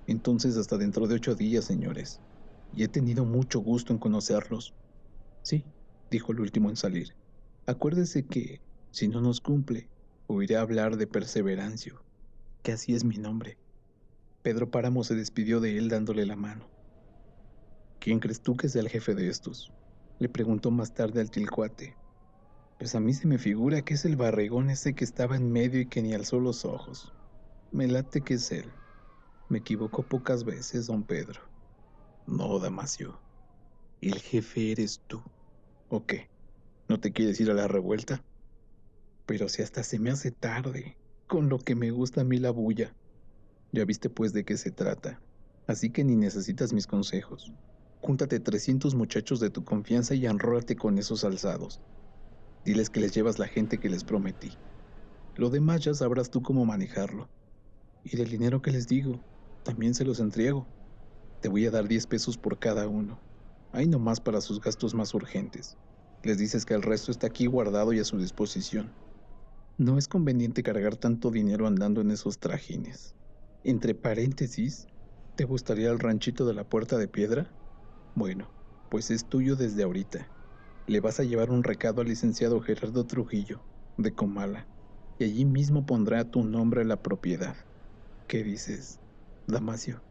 Entonces 0.07 0.59
hasta 0.59 0.77
dentro 0.77 1.07
de 1.07 1.15
ocho 1.15 1.35
días, 1.35 1.65
señores. 1.65 2.21
Y 2.75 2.83
he 2.83 2.89
tenido 2.89 3.25
mucho 3.25 3.61
gusto 3.61 3.95
en 3.95 3.99
conocerlos. 3.99 4.75
Sí, 5.41 5.65
dijo 6.11 6.33
el 6.33 6.41
último 6.41 6.69
en 6.69 6.77
salir. 6.77 7.15
Acuérdese 7.65 8.27
que 8.27 8.61
si 8.91 9.07
no 9.07 9.21
nos 9.21 9.41
cumple, 9.41 9.89
oiré 10.27 10.57
hablar 10.57 10.97
de 10.97 11.07
Perseverancio, 11.07 12.03
que 12.63 12.73
así 12.73 12.95
es 12.95 13.05
mi 13.05 13.19
nombre. 13.19 13.57
Pedro 14.43 14.71
Páramo 14.71 15.05
se 15.05 15.15
despidió 15.15 15.61
de 15.61 15.79
él 15.79 15.89
dándole 15.89 16.27
la 16.27 16.35
mano. 16.35 16.67
¿Quién 18.01 18.19
crees 18.19 18.41
tú 18.41 18.57
que 18.57 18.69
sea 18.69 18.83
el 18.83 18.89
jefe 18.89 19.15
de 19.15 19.29
estos? 19.29 19.73
Le 20.19 20.29
preguntó 20.29 20.71
más 20.71 20.93
tarde 20.93 21.21
al 21.21 21.31
tilcuate. 21.31 21.95
Pues 22.79 22.95
a 22.95 23.01
mí 23.01 23.13
se 23.13 23.29
me 23.29 23.39
figura 23.39 23.83
que 23.83 23.95
es 23.95 24.05
el 24.05 24.17
barrigón 24.17 24.71
ese 24.71 24.95
que 24.95 25.05
estaba 25.05 25.37
en 25.37 25.53
medio 25.53 25.81
y 25.81 25.87
que 25.87 26.03
ni 26.03 26.15
alzó 26.15 26.41
los 26.41 26.65
ojos. 26.65 27.13
Me 27.71 27.87
late 27.87 28.23
que 28.23 28.35
es 28.35 28.51
él. 28.51 28.73
Me 29.49 29.59
equivoco 29.59 30.03
pocas 30.03 30.45
veces, 30.45 30.87
don 30.87 31.05
Pedro. 31.05 31.43
No, 32.27 32.59
Damasio. 32.59 33.21
El 34.01 34.19
jefe 34.19 34.73
eres 34.73 35.01
tú. 35.07 35.23
¿O 35.89 36.07
qué? 36.07 36.31
¿No 36.89 36.99
te 36.99 37.13
quieres 37.13 37.39
ir 37.41 37.51
a 37.51 37.55
la 37.55 37.69
revuelta? 37.69 38.25
Pero 39.31 39.49
si 39.49 39.63
hasta 39.63 39.85
se 39.85 40.01
me 40.01 40.11
hace 40.11 40.33
tarde, 40.33 40.97
con 41.29 41.49
lo 41.49 41.61
que 41.61 41.77
me 41.77 41.93
gusta 41.93 42.23
a 42.23 42.25
mí 42.25 42.39
la 42.39 42.51
bulla. 42.51 42.97
Ya 43.71 43.85
viste 43.85 44.11
pues 44.11 44.33
de 44.33 44.45
qué 44.45 44.57
se 44.57 44.73
trata, 44.73 45.21
así 45.69 45.91
que 45.91 46.03
ni 46.03 46.17
necesitas 46.17 46.73
mis 46.73 46.89
consejos. 46.89 47.53
Júntate 48.01 48.41
300 48.41 48.97
muchachos 48.97 49.39
de 49.39 49.49
tu 49.49 49.63
confianza 49.63 50.17
y 50.17 50.27
enrólate 50.27 50.75
con 50.75 50.99
esos 50.99 51.23
alzados. 51.23 51.81
Diles 52.65 52.91
que 52.91 52.99
les 52.99 53.15
llevas 53.15 53.39
la 53.39 53.47
gente 53.47 53.79
que 53.79 53.89
les 53.89 54.03
prometí. 54.03 54.51
Lo 55.37 55.49
demás 55.49 55.85
ya 55.85 55.95
sabrás 55.95 56.29
tú 56.33 56.43
cómo 56.43 56.65
manejarlo. 56.65 57.29
Y 58.03 58.17
del 58.17 58.31
dinero 58.31 58.63
que 58.63 58.73
les 58.73 58.89
digo, 58.89 59.21
también 59.63 59.95
se 59.95 60.05
los 60.05 60.19
entrego. 60.19 60.67
Te 61.41 61.49
voy 61.49 61.67
a 61.67 61.71
dar 61.71 61.87
10 61.87 62.09
pesos 62.09 62.37
por 62.37 62.59
cada 62.59 62.89
uno. 62.89 63.21
Hay 63.71 63.87
nomás 63.87 64.21
para 64.21 64.41
sus 64.41 64.61
gastos 64.61 64.93
más 64.93 65.15
urgentes. 65.15 65.77
Les 66.25 66.37
dices 66.37 66.67
que 66.67 66.75
el 66.75 66.83
resto 66.83 67.13
está 67.13 67.29
aquí 67.29 67.47
guardado 67.47 67.93
y 67.93 68.01
a 68.01 68.05
su 68.05 68.19
disposición. 68.19 68.93
No 69.79 69.99
es 69.99 70.07
conveniente 70.09 70.63
cargar 70.63 70.97
tanto 70.97 71.31
dinero 71.31 71.67
andando 71.67 72.01
en 72.01 72.11
esos 72.11 72.39
trajines. 72.39 73.17
Entre 73.65 73.95
paréntesis, 73.95 74.87
¿te 75.35 75.45
gustaría 75.45 75.91
el 75.91 75.99
ranchito 75.99 76.47
de 76.47 76.55
la 76.55 76.69
puerta 76.69 76.99
de 76.99 77.09
piedra? 77.09 77.57
Bueno, 78.15 78.55
pues 78.89 79.11
es 79.11 79.29
tuyo 79.29 79.57
desde 79.57 79.83
ahorita. 79.85 80.33
Le 80.87 81.01
vas 81.01 81.21
a 81.21 81.25
llevar 81.25 81.51
un 81.51 81.65
recado 81.65 82.03
al 82.03 82.09
licenciado 82.09 82.61
Gerardo 82.61 83.07
Trujillo, 83.07 83.67
de 83.97 84.15
Comala, 84.15 84.71
y 85.19 85.25
allí 85.25 85.45
mismo 85.45 85.87
pondrá 85.87 86.31
tu 86.31 86.45
nombre 86.45 86.83
en 86.83 86.89
la 86.89 87.03
propiedad. 87.03 87.57
¿Qué 88.29 88.45
dices, 88.45 89.01
Damasio? 89.47 90.05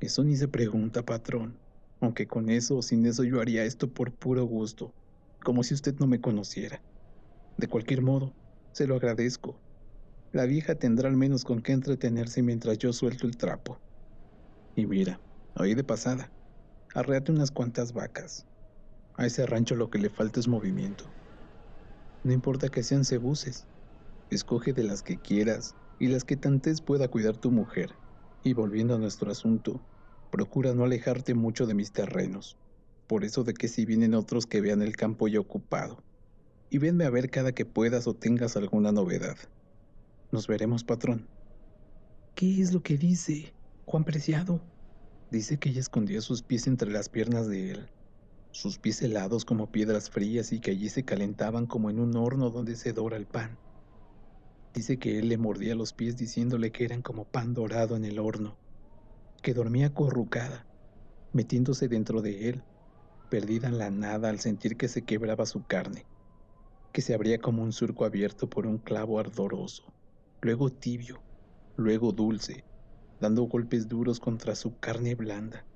Eso 0.00 0.24
ni 0.24 0.36
se 0.36 0.48
pregunta, 0.48 1.04
patrón, 1.04 1.60
aunque 2.00 2.26
con 2.26 2.50
eso 2.50 2.76
o 2.78 2.82
sin 2.82 3.06
eso 3.06 3.22
yo 3.24 3.40
haría 3.40 3.64
esto 3.64 3.92
por 3.92 4.12
puro 4.16 4.44
gusto, 4.44 4.96
como 5.44 5.62
si 5.62 5.74
usted 5.74 5.94
no 6.00 6.06
me 6.08 6.20
conociera. 6.20 6.82
De 7.58 7.66
cualquier 7.66 8.02
modo, 8.02 8.36
se 8.72 8.86
lo 8.86 8.94
agradezco. 8.94 9.60
La 10.30 10.44
vieja 10.44 10.76
tendrá 10.76 11.08
al 11.08 11.16
menos 11.16 11.42
con 11.42 11.60
qué 11.60 11.72
entretenerse 11.72 12.40
mientras 12.40 12.78
yo 12.78 12.92
suelto 12.92 13.26
el 13.26 13.36
trapo. 13.36 13.80
Y 14.76 14.86
mira, 14.86 15.20
hoy 15.56 15.74
de 15.74 15.82
pasada, 15.82 16.32
arreate 16.94 17.32
unas 17.32 17.50
cuantas 17.50 17.92
vacas. 17.92 18.46
A 19.14 19.26
ese 19.26 19.44
rancho 19.44 19.74
lo 19.74 19.90
que 19.90 19.98
le 19.98 20.08
falta 20.08 20.38
es 20.38 20.46
movimiento. 20.46 21.04
No 22.22 22.32
importa 22.32 22.68
que 22.68 22.84
sean 22.84 23.04
cebuces, 23.04 23.66
escoge 24.30 24.72
de 24.72 24.84
las 24.84 25.02
que 25.02 25.18
quieras 25.20 25.74
y 25.98 26.06
las 26.06 26.22
que 26.22 26.36
tantes 26.36 26.80
pueda 26.80 27.08
cuidar 27.08 27.38
tu 27.38 27.50
mujer. 27.50 27.90
Y 28.44 28.52
volviendo 28.52 28.94
a 28.94 28.98
nuestro 28.98 29.32
asunto, 29.32 29.84
procura 30.30 30.74
no 30.74 30.84
alejarte 30.84 31.34
mucho 31.34 31.66
de 31.66 31.74
mis 31.74 31.90
terrenos, 31.90 32.56
por 33.08 33.24
eso 33.24 33.42
de 33.42 33.54
que 33.54 33.66
si 33.66 33.84
vienen 33.84 34.14
otros 34.14 34.46
que 34.46 34.60
vean 34.60 34.80
el 34.80 34.94
campo 34.94 35.26
ya 35.26 35.40
ocupado. 35.40 36.07
Y 36.70 36.78
venme 36.78 37.04
a 37.04 37.10
ver 37.10 37.30
cada 37.30 37.52
que 37.52 37.64
puedas 37.64 38.06
o 38.06 38.14
tengas 38.14 38.56
alguna 38.56 38.92
novedad. 38.92 39.36
Nos 40.32 40.46
veremos, 40.46 40.84
patrón. 40.84 41.26
¿Qué 42.34 42.60
es 42.60 42.72
lo 42.72 42.82
que 42.82 42.98
dice, 42.98 43.54
Juan 43.86 44.04
Preciado? 44.04 44.60
Dice 45.30 45.58
que 45.58 45.70
ella 45.70 45.80
escondió 45.80 46.20
sus 46.20 46.42
pies 46.42 46.66
entre 46.66 46.90
las 46.90 47.08
piernas 47.08 47.48
de 47.48 47.70
él, 47.70 47.88
sus 48.50 48.78
pies 48.78 49.02
helados 49.02 49.44
como 49.44 49.72
piedras 49.72 50.10
frías 50.10 50.52
y 50.52 50.60
que 50.60 50.70
allí 50.70 50.88
se 50.88 51.04
calentaban 51.04 51.66
como 51.66 51.90
en 51.90 51.98
un 51.98 52.16
horno 52.16 52.50
donde 52.50 52.76
se 52.76 52.92
dora 52.92 53.16
el 53.16 53.26
pan. 53.26 53.58
Dice 54.74 54.98
que 54.98 55.18
él 55.18 55.28
le 55.28 55.38
mordía 55.38 55.74
los 55.74 55.92
pies 55.92 56.16
diciéndole 56.16 56.70
que 56.70 56.84
eran 56.84 57.02
como 57.02 57.24
pan 57.24 57.54
dorado 57.54 57.96
en 57.96 58.04
el 58.04 58.18
horno, 58.18 58.56
que 59.42 59.54
dormía 59.54 59.94
corrucada, 59.94 60.66
metiéndose 61.32 61.88
dentro 61.88 62.22
de 62.22 62.50
él, 62.50 62.62
perdida 63.30 63.68
en 63.68 63.78
la 63.78 63.90
nada 63.90 64.28
al 64.28 64.40
sentir 64.40 64.76
que 64.76 64.88
se 64.88 65.02
quebraba 65.02 65.46
su 65.46 65.64
carne, 65.66 66.06
que 66.92 67.02
se 67.02 67.14
abría 67.14 67.40
como 67.40 67.62
un 67.62 67.72
surco 67.72 68.04
abierto 68.04 68.48
por 68.48 68.66
un 68.66 68.78
clavo 68.78 69.18
ardoroso, 69.18 69.94
luego 70.42 70.70
tibio, 70.70 71.24
luego 71.76 72.12
dulce, 72.12 72.66
dando 73.20 73.44
golpes 73.44 73.88
duros 73.88 74.20
contra 74.20 74.54
su 74.56 74.78
carne 74.78 75.14
blanda, 75.14 75.68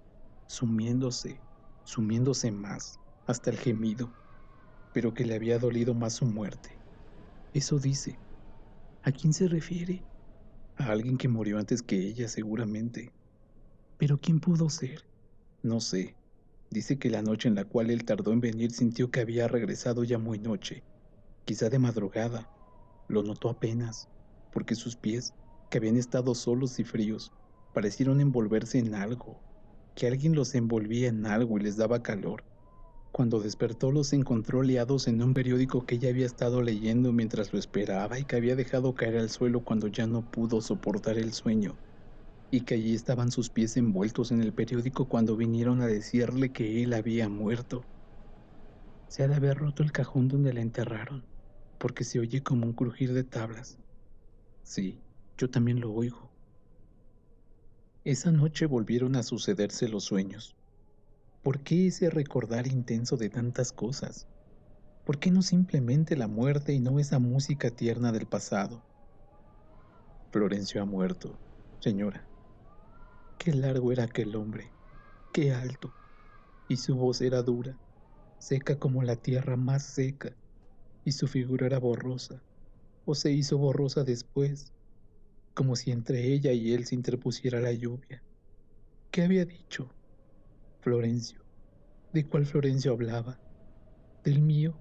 sumiéndose, 0.49 1.45
sumiéndose 1.85 2.52
más, 2.52 3.00
hasta 3.26 3.50
el 3.50 3.59
gemido, 3.59 4.16
pero 4.92 5.14
que 5.14 5.25
le 5.26 5.35
había 5.35 5.59
dolido 5.59 5.95
más 5.95 6.14
su 6.14 6.26
muerte. 6.26 6.81
Eso 7.52 7.78
dice, 7.78 8.23
¿A 9.02 9.12
quién 9.12 9.33
se 9.33 9.49
refiere? 9.49 10.07
A 10.76 10.90
alguien 10.92 11.16
que 11.16 11.28
murió 11.28 11.57
antes 11.59 11.83
que 11.83 11.97
ella, 11.97 12.28
seguramente. 12.28 13.14
¿Pero 13.97 14.19
quién 14.21 14.38
pudo 14.38 14.69
ser? 14.69 15.09
No 15.62 15.81
sé. 15.81 16.19
Dice 16.71 16.99
que 16.99 17.11
la 17.11 17.23
noche 17.23 17.49
en 17.49 17.54
la 17.57 17.64
cual 17.64 17.90
él 17.90 18.04
tardó 18.04 18.33
en 18.33 18.40
venir 18.40 18.73
sintió 18.73 19.11
que 19.11 19.21
había 19.21 19.49
regresado 19.49 20.04
ya 20.04 20.19
muy 20.19 20.38
noche, 20.38 20.85
quizá 21.44 21.68
de 21.68 21.78
madrugada. 21.78 22.49
Lo 23.08 23.22
notó 23.22 23.50
apenas, 23.50 24.08
porque 24.52 24.75
sus 24.75 24.96
pies, 24.96 25.34
que 25.70 25.78
habían 25.78 25.96
estado 25.96 26.34
solos 26.34 26.78
y 26.78 26.84
fríos, 26.84 27.32
parecieron 27.72 28.20
envolverse 28.20 28.78
en 28.78 28.94
algo, 28.94 29.40
que 29.94 30.06
alguien 30.06 30.34
los 30.34 30.54
envolvía 30.54 31.08
en 31.08 31.26
algo 31.26 31.58
y 31.58 31.62
les 31.62 31.76
daba 31.76 32.02
calor. 32.02 32.44
Cuando 33.11 33.40
despertó 33.40 33.90
los 33.92 34.12
encontró 34.12 34.62
liados 34.62 35.06
en 35.06 35.22
un 35.22 35.34
periódico 35.34 35.84
que 35.84 35.96
ella 35.96 36.08
había 36.08 36.25
estado 36.25 36.62
leyendo 36.62 37.12
mientras 37.12 37.52
lo 37.52 37.58
esperaba 37.58 38.18
y 38.18 38.25
que 38.25 38.37
había 38.37 38.56
dejado 38.56 38.94
caer 38.94 39.18
al 39.18 39.28
suelo 39.28 39.64
cuando 39.64 39.88
ya 39.88 40.06
no 40.06 40.22
pudo 40.30 40.62
soportar 40.62 41.18
el 41.18 41.32
sueño, 41.32 41.76
y 42.50 42.62
que 42.62 42.75
allí 42.75 42.94
estaban 42.94 43.30
sus 43.30 43.50
pies 43.50 43.76
envueltos 43.76 44.30
en 44.32 44.40
el 44.40 44.52
periódico 44.52 45.08
cuando 45.08 45.37
vinieron 45.37 45.82
a 45.82 45.87
decirle 45.87 46.52
que 46.52 46.82
él 46.82 46.94
había 46.94 47.28
muerto. 47.28 47.84
Se 49.08 49.22
ha 49.22 49.28
de 49.28 49.34
haber 49.34 49.58
roto 49.58 49.82
el 49.82 49.92
cajón 49.92 50.28
donde 50.28 50.54
la 50.54 50.62
enterraron, 50.62 51.31
porque 51.82 52.04
se 52.04 52.20
oye 52.20 52.44
como 52.44 52.64
un 52.64 52.74
crujir 52.74 53.12
de 53.12 53.24
tablas. 53.24 53.76
Sí, 54.62 55.00
yo 55.36 55.50
también 55.50 55.80
lo 55.80 55.92
oigo. 55.92 56.30
Esa 58.04 58.30
noche 58.30 58.66
volvieron 58.66 59.16
a 59.16 59.24
sucederse 59.24 59.88
los 59.88 60.04
sueños. 60.04 60.54
¿Por 61.42 61.58
qué 61.64 61.88
ese 61.88 62.08
recordar 62.08 62.68
intenso 62.68 63.16
de 63.16 63.30
tantas 63.30 63.72
cosas? 63.72 64.28
¿Por 65.04 65.18
qué 65.18 65.32
no 65.32 65.42
simplemente 65.42 66.16
la 66.16 66.28
muerte 66.28 66.72
y 66.72 66.78
no 66.78 67.00
esa 67.00 67.18
música 67.18 67.68
tierna 67.72 68.12
del 68.12 68.26
pasado? 68.26 68.80
Florencio 70.30 70.82
ha 70.82 70.84
muerto, 70.84 71.36
señora. 71.80 72.24
Qué 73.38 73.52
largo 73.54 73.90
era 73.90 74.04
aquel 74.04 74.36
hombre, 74.36 74.70
qué 75.32 75.50
alto, 75.50 75.90
y 76.68 76.76
su 76.76 76.94
voz 76.94 77.20
era 77.22 77.42
dura, 77.42 77.76
seca 78.38 78.78
como 78.78 79.02
la 79.02 79.16
tierra 79.16 79.56
más 79.56 79.82
seca, 79.82 80.32
y 81.04 81.12
su 81.12 81.28
figura 81.28 81.66
era 81.66 81.78
borrosa, 81.78 82.44
o 83.04 83.14
se 83.14 83.32
hizo 83.32 83.59
borrosa 83.59 84.04
después, 84.04 84.73
como 85.54 85.76
si 85.76 85.90
entre 85.92 86.32
ella 86.32 86.52
y 86.52 86.73
él 86.73 86.87
se 86.87 86.94
interpusiera 86.94 87.61
la 87.61 87.73
lluvia. 87.73 88.25
¿Qué 89.11 89.23
había 89.23 89.44
dicho? 89.44 89.97
Florencio. 90.80 91.47
¿De 92.12 92.28
cuál 92.28 92.47
Florencio 92.47 92.92
hablaba? 92.92 93.40
¿Del 94.25 94.42
mío? 94.42 94.80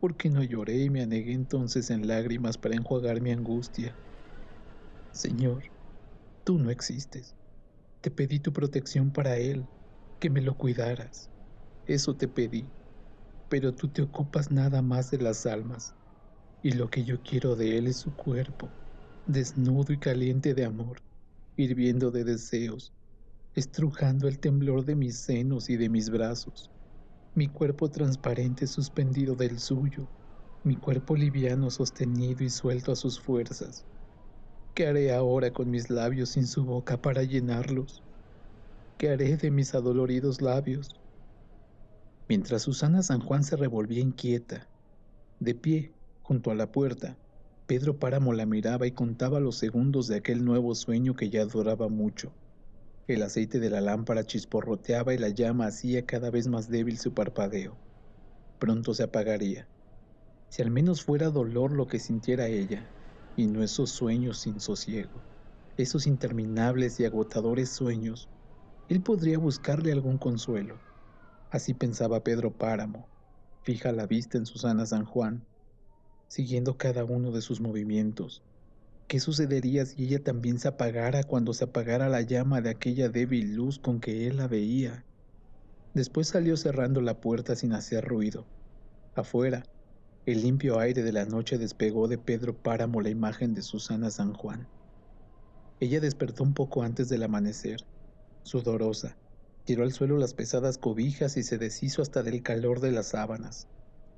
¿Por 0.00 0.16
qué 0.16 0.30
no 0.30 0.42
lloré 0.44 0.78
y 0.84 0.90
me 0.90 1.02
anegué 1.02 1.32
entonces 1.32 1.90
en 1.90 2.06
lágrimas 2.06 2.58
para 2.58 2.76
enjuagar 2.76 3.20
mi 3.20 3.30
angustia? 3.32 3.98
Señor, 5.12 5.64
tú 6.44 6.58
no 6.58 6.70
existes. 6.70 7.36
Te 8.02 8.10
pedí 8.10 8.40
tu 8.40 8.52
protección 8.52 9.12
para 9.12 9.38
él, 9.38 9.70
que 10.20 10.30
me 10.30 10.42
lo 10.42 10.56
cuidaras. 10.56 11.30
Eso 11.86 12.16
te 12.16 12.28
pedí. 12.28 12.72
Pero 13.48 13.74
tú 13.74 13.90
te 13.90 14.02
ocupas 14.02 14.50
nada 14.50 14.82
más 14.82 15.10
de 15.10 15.18
las 15.18 15.46
almas, 15.46 15.96
y 16.62 16.72
lo 16.72 16.90
que 16.90 17.04
yo 17.04 17.22
quiero 17.22 17.56
de 17.56 17.78
él 17.78 17.86
es 17.88 18.00
su 18.00 18.14
cuerpo, 18.16 18.74
desnudo 19.26 19.92
y 19.92 19.98
caliente 20.00 20.54
de 20.54 20.64
amor, 20.64 21.00
hirviendo 21.56 22.10
de 22.10 22.24
deseos, 22.24 22.94
estrujando 23.54 24.28
el 24.28 24.40
temblor 24.40 24.84
de 24.84 24.96
mis 24.96 25.20
senos 25.22 25.70
y 25.70 25.76
de 25.76 25.88
mis 25.90 26.10
brazos, 26.10 26.72
mi 27.34 27.48
cuerpo 27.48 27.90
transparente 27.90 28.66
suspendido 28.66 29.36
del 29.36 29.60
suyo, 29.60 30.10
mi 30.62 30.76
cuerpo 30.76 31.16
liviano 31.16 31.70
sostenido 31.70 32.44
y 32.44 32.50
suelto 32.50 32.92
a 32.92 32.96
sus 32.96 33.20
fuerzas. 33.20 33.86
¿Qué 34.74 34.86
haré 34.86 35.12
ahora 35.12 35.52
con 35.52 35.70
mis 35.70 35.90
labios 35.90 36.30
sin 36.30 36.46
su 36.46 36.64
boca 36.64 37.00
para 37.00 37.24
llenarlos? 37.24 38.04
¿Qué 38.98 39.10
haré 39.10 39.36
de 39.36 39.50
mis 39.52 39.74
adoloridos 39.74 40.42
labios? 40.42 41.03
Mientras 42.28 42.62
Susana 42.62 43.02
San 43.02 43.20
Juan 43.20 43.44
se 43.44 43.56
revolvía 43.56 44.00
inquieta, 44.00 44.66
de 45.40 45.54
pie, 45.54 45.92
junto 46.22 46.50
a 46.50 46.54
la 46.54 46.72
puerta, 46.72 47.18
Pedro 47.66 47.98
Páramo 47.98 48.32
la 48.32 48.46
miraba 48.46 48.86
y 48.86 48.92
contaba 48.92 49.40
los 49.40 49.56
segundos 49.56 50.06
de 50.06 50.16
aquel 50.16 50.42
nuevo 50.42 50.74
sueño 50.74 51.14
que 51.14 51.28
ya 51.28 51.44
duraba 51.44 51.88
mucho. 51.88 52.32
El 53.06 53.22
aceite 53.22 53.60
de 53.60 53.68
la 53.68 53.82
lámpara 53.82 54.24
chisporroteaba 54.24 55.12
y 55.12 55.18
la 55.18 55.28
llama 55.28 55.66
hacía 55.66 56.06
cada 56.06 56.30
vez 56.30 56.48
más 56.48 56.70
débil 56.70 56.98
su 56.98 57.12
parpadeo. 57.12 57.76
Pronto 58.58 58.94
se 58.94 59.02
apagaría. 59.02 59.68
Si 60.48 60.62
al 60.62 60.70
menos 60.70 61.02
fuera 61.02 61.28
dolor 61.28 61.72
lo 61.72 61.86
que 61.86 61.98
sintiera 61.98 62.48
ella, 62.48 62.94
y 63.36 63.46
no 63.46 63.62
esos 63.62 63.90
sueños 63.90 64.38
sin 64.38 64.60
sosiego, 64.60 65.26
esos 65.76 66.06
interminables 66.06 67.00
y 67.00 67.04
agotadores 67.04 67.68
sueños, 67.70 68.30
él 68.88 69.02
podría 69.02 69.38
buscarle 69.38 69.92
algún 69.92 70.16
consuelo. 70.16 70.80
Así 71.54 71.72
pensaba 71.72 72.24
Pedro 72.24 72.50
Páramo, 72.50 73.06
fija 73.62 73.92
la 73.92 74.08
vista 74.08 74.38
en 74.38 74.44
Susana 74.44 74.86
San 74.86 75.04
Juan, 75.04 75.46
siguiendo 76.26 76.76
cada 76.76 77.04
uno 77.04 77.30
de 77.30 77.42
sus 77.42 77.60
movimientos, 77.60 78.42
¿Qué 79.06 79.20
sucedería 79.20 79.86
si 79.86 80.02
ella 80.02 80.18
también 80.18 80.58
se 80.58 80.66
apagara 80.66 81.22
cuando 81.22 81.52
se 81.52 81.62
apagara 81.62 82.08
la 82.08 82.22
llama 82.22 82.60
de 82.60 82.70
aquella 82.70 83.08
débil 83.08 83.54
luz 83.54 83.78
con 83.78 84.00
que 84.00 84.26
él 84.26 84.38
la 84.38 84.48
veía? 84.48 85.06
Después 85.92 86.26
salió 86.26 86.56
cerrando 86.56 87.00
la 87.00 87.20
puerta 87.20 87.54
sin 87.54 87.72
hacer 87.72 88.04
ruido. 88.04 88.48
Afuera, 89.14 89.62
El 90.26 90.42
limpio 90.42 90.80
aire 90.80 91.04
de 91.04 91.12
la 91.12 91.24
noche 91.24 91.56
despegó 91.56 92.08
de 92.08 92.18
Pedro 92.18 92.58
Páramo 92.64 93.00
la 93.00 93.10
imagen 93.10 93.54
de 93.54 93.62
Susana 93.62 94.10
San 94.10 94.32
Juan. 94.34 94.66
Ella 95.78 96.00
despertó 96.00 96.42
un 96.42 96.54
poco 96.54 96.82
antes 96.82 97.08
del 97.08 97.22
amanecer, 97.22 97.78
sudorosa, 98.42 99.20
tiró 99.64 99.84
al 99.84 99.92
suelo 99.92 100.18
las 100.18 100.34
pesadas 100.34 100.78
cobijas 100.78 101.36
y 101.36 101.42
se 101.42 101.58
deshizo 101.58 102.02
hasta 102.02 102.22
del 102.22 102.42
calor 102.42 102.80
de 102.80 102.92
las 102.92 103.08
sábanas. 103.10 103.68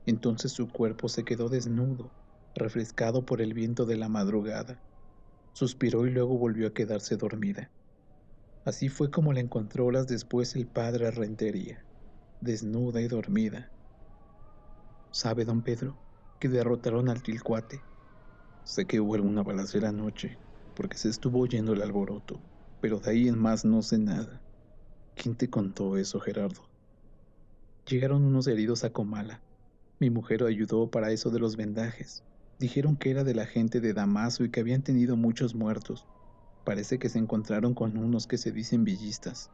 Entonces 0.06 0.52
su 0.52 0.70
cuerpo 0.72 1.08
se 1.08 1.24
quedó 1.24 1.48
desnudo, 1.48 2.14
refrescado 2.54 3.24
por 3.24 3.42
el 3.42 3.54
viento 3.54 3.86
de 3.86 3.96
la 3.96 4.08
madrugada. 4.08 4.82
Suspiró 5.54 6.06
y 6.06 6.10
luego 6.10 6.38
volvió 6.38 6.68
a 6.68 6.74
quedarse 6.74 7.16
dormida. 7.16 7.72
Así 8.64 8.88
fue 8.90 9.10
como 9.10 9.32
la 9.32 9.40
encontró 9.40 9.86
horas 9.86 10.06
después 10.06 10.56
el 10.56 10.68
padre 10.68 11.10
Rentería, 11.10 11.86
desnuda 12.40 13.00
y 13.02 13.08
dormida, 13.08 13.72
¿Sabe, 15.10 15.44
don 15.44 15.62
Pedro, 15.64 16.00
que 16.38 16.48
derrotaron 16.48 17.08
al 17.08 17.22
Tilcuate? 17.24 17.88
Sé 18.64 18.86
que 18.86 19.00
hubo 19.00 19.16
alguna 19.16 19.42
balacera 19.44 19.90
anoche, 19.90 20.40
porque 20.74 20.98
se 20.98 21.10
estuvo 21.10 21.40
oyendo 21.40 21.72
el 21.74 21.82
alboroto, 21.82 22.44
pero 22.80 23.00
de 23.00 23.10
ahí 23.12 23.28
en 23.28 23.38
más 23.38 23.64
no 23.64 23.82
sé 23.82 23.98
nada. 23.98 24.45
¿Quién 25.16 25.35
te 25.35 25.49
contó 25.49 25.96
eso, 25.96 26.20
Gerardo? 26.20 26.61
Llegaron 27.88 28.23
unos 28.23 28.46
heridos 28.49 28.85
a 28.85 28.90
Comala. 28.90 29.40
Mi 29.99 30.11
mujer 30.11 30.44
ayudó 30.44 30.90
para 30.90 31.11
eso 31.11 31.30
de 31.30 31.38
los 31.38 31.56
vendajes. 31.56 32.23
Dijeron 32.58 32.96
que 32.96 33.11
era 33.12 33.25
de 33.25 33.35
la 33.35 33.46
gente 33.46 33.80
de 33.80 33.94
Damaso 33.94 34.44
y 34.44 34.50
que 34.50 34.61
habían 34.61 34.82
tenido 34.82 35.16
muchos 35.16 35.54
muertos. 35.54 36.06
Parece 36.64 36.99
que 36.99 37.08
se 37.08 37.18
encontraron 37.18 37.73
con 37.73 37.96
unos 37.96 38.26
que 38.26 38.37
se 38.37 38.52
dicen 38.52 38.85
villistas. 38.85 39.50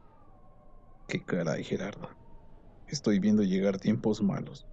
Qué 1.07 1.23
caray, 1.23 1.63
Gerardo. 1.63 2.09
Estoy 2.87 3.19
viendo 3.19 3.43
llegar 3.43 3.79
tiempos 3.79 4.21
malos. 4.21 4.67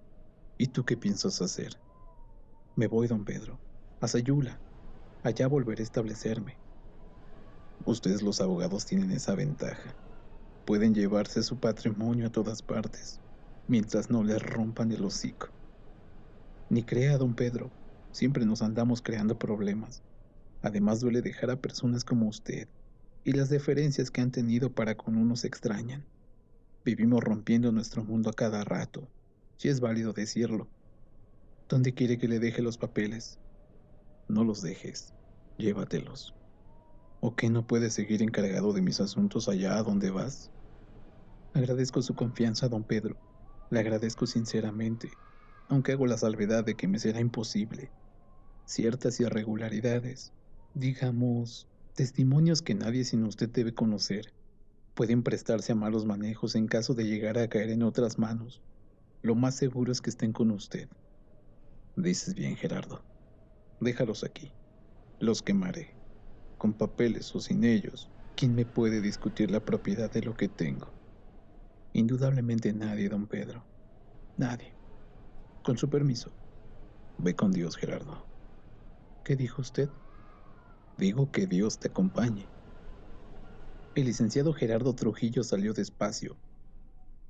¿Y 0.57 0.67
tú 0.67 0.83
qué 0.83 0.97
piensas 0.97 1.41
hacer? 1.41 1.79
Me 2.75 2.87
voy, 2.87 3.07
don 3.07 3.23
Pedro, 3.23 3.61
a 4.01 4.09
Sayula. 4.09 4.59
Allá 5.23 5.47
volveré 5.47 5.83
a 5.83 5.85
establecerme. 5.85 6.57
Ustedes 7.85 8.21
los 8.21 8.41
abogados 8.41 8.85
tienen 8.85 9.11
esa 9.11 9.35
ventaja. 9.35 9.95
Pueden 10.65 10.93
llevarse 10.93 11.43
su 11.43 11.59
patrimonio 11.59 12.27
a 12.27 12.31
todas 12.31 12.61
partes, 12.61 13.19
mientras 13.67 14.09
no 14.09 14.23
les 14.23 14.41
rompan 14.41 14.91
el 14.91 15.03
hocico. 15.03 15.49
Ni 16.69 16.83
crea, 16.83 17.17
don 17.17 17.35
Pedro, 17.35 17.71
siempre 18.11 18.45
nos 18.45 18.61
andamos 18.61 19.01
creando 19.01 19.37
problemas. 19.37 20.03
Además 20.61 20.99
duele 21.01 21.21
dejar 21.21 21.49
a 21.51 21.61
personas 21.61 22.05
como 22.05 22.27
usted 22.27 22.67
y 23.23 23.33
las 23.33 23.49
deferencias 23.49 24.11
que 24.11 24.21
han 24.21 24.31
tenido 24.31 24.73
para 24.73 24.95
con 24.95 25.17
unos 25.17 25.43
extrañan. 25.45 26.05
Vivimos 26.85 27.23
rompiendo 27.23 27.71
nuestro 27.71 28.03
mundo 28.03 28.29
a 28.29 28.33
cada 28.33 28.63
rato 28.63 29.07
si 29.61 29.69
es 29.69 29.79
válido 29.79 30.11
decirlo. 30.11 30.67
¿Dónde 31.69 31.93
quiere 31.93 32.17
que 32.17 32.27
le 32.27 32.39
deje 32.39 32.63
los 32.63 32.79
papeles? 32.79 33.39
No 34.27 34.43
los 34.43 34.63
dejes, 34.63 35.13
llévatelos. 35.55 36.33
¿O 37.23 37.35
qué 37.35 37.51
no 37.51 37.67
puedes 37.67 37.93
seguir 37.93 38.23
encargado 38.23 38.73
de 38.73 38.81
mis 38.81 38.99
asuntos 38.99 39.47
allá 39.47 39.77
a 39.77 39.83
donde 39.83 40.09
vas? 40.09 40.49
Agradezco 41.53 42.01
su 42.01 42.15
confianza, 42.15 42.67
don 42.67 42.83
Pedro. 42.83 43.15
Le 43.69 43.79
agradezco 43.79 44.25
sinceramente, 44.25 45.11
aunque 45.69 45.91
hago 45.91 46.07
la 46.07 46.17
salvedad 46.17 46.65
de 46.65 46.73
que 46.73 46.87
me 46.87 46.97
será 46.97 47.19
imposible. 47.19 47.91
Ciertas 48.65 49.19
irregularidades, 49.19 50.33
digamos, 50.73 51.67
testimonios 51.93 52.63
que 52.63 52.73
nadie 52.73 53.05
sino 53.05 53.27
usted 53.27 53.49
debe 53.49 53.75
conocer, 53.75 54.33
pueden 54.95 55.21
prestarse 55.21 55.73
a 55.73 55.75
malos 55.75 56.05
manejos 56.05 56.55
en 56.55 56.65
caso 56.65 56.95
de 56.95 57.05
llegar 57.05 57.37
a 57.37 57.47
caer 57.47 57.69
en 57.69 57.83
otras 57.83 58.17
manos. 58.17 58.63
Lo 59.21 59.35
más 59.35 59.53
seguro 59.53 59.91
es 59.91 60.01
que 60.01 60.09
estén 60.09 60.33
con 60.33 60.49
usted. 60.49 60.89
Dices 61.95 62.33
bien, 62.33 62.55
Gerardo. 62.55 63.03
Déjalos 63.79 64.23
aquí. 64.23 64.51
Los 65.19 65.43
quemaré. 65.43 66.00
Con 66.61 66.73
papeles 66.73 67.33
o 67.33 67.39
sin 67.39 67.63
ellos, 67.63 68.07
¿quién 68.35 68.53
me 68.53 68.67
puede 68.67 69.01
discutir 69.01 69.49
la 69.49 69.61
propiedad 69.61 70.11
de 70.11 70.21
lo 70.21 70.35
que 70.35 70.47
tengo? 70.47 70.93
Indudablemente 71.91 72.71
nadie, 72.71 73.09
don 73.09 73.25
Pedro. 73.25 73.65
Nadie. 74.37 74.71
Con 75.63 75.79
su 75.79 75.89
permiso. 75.89 76.29
Ve 77.17 77.35
con 77.35 77.51
Dios, 77.51 77.77
Gerardo. 77.77 78.27
¿Qué 79.23 79.35
dijo 79.35 79.63
usted? 79.63 79.89
Digo 80.99 81.31
que 81.31 81.47
Dios 81.47 81.79
te 81.79 81.87
acompañe. 81.87 82.47
El 83.95 84.05
licenciado 84.05 84.53
Gerardo 84.53 84.93
Trujillo 84.93 85.43
salió 85.43 85.73
despacio. 85.73 86.37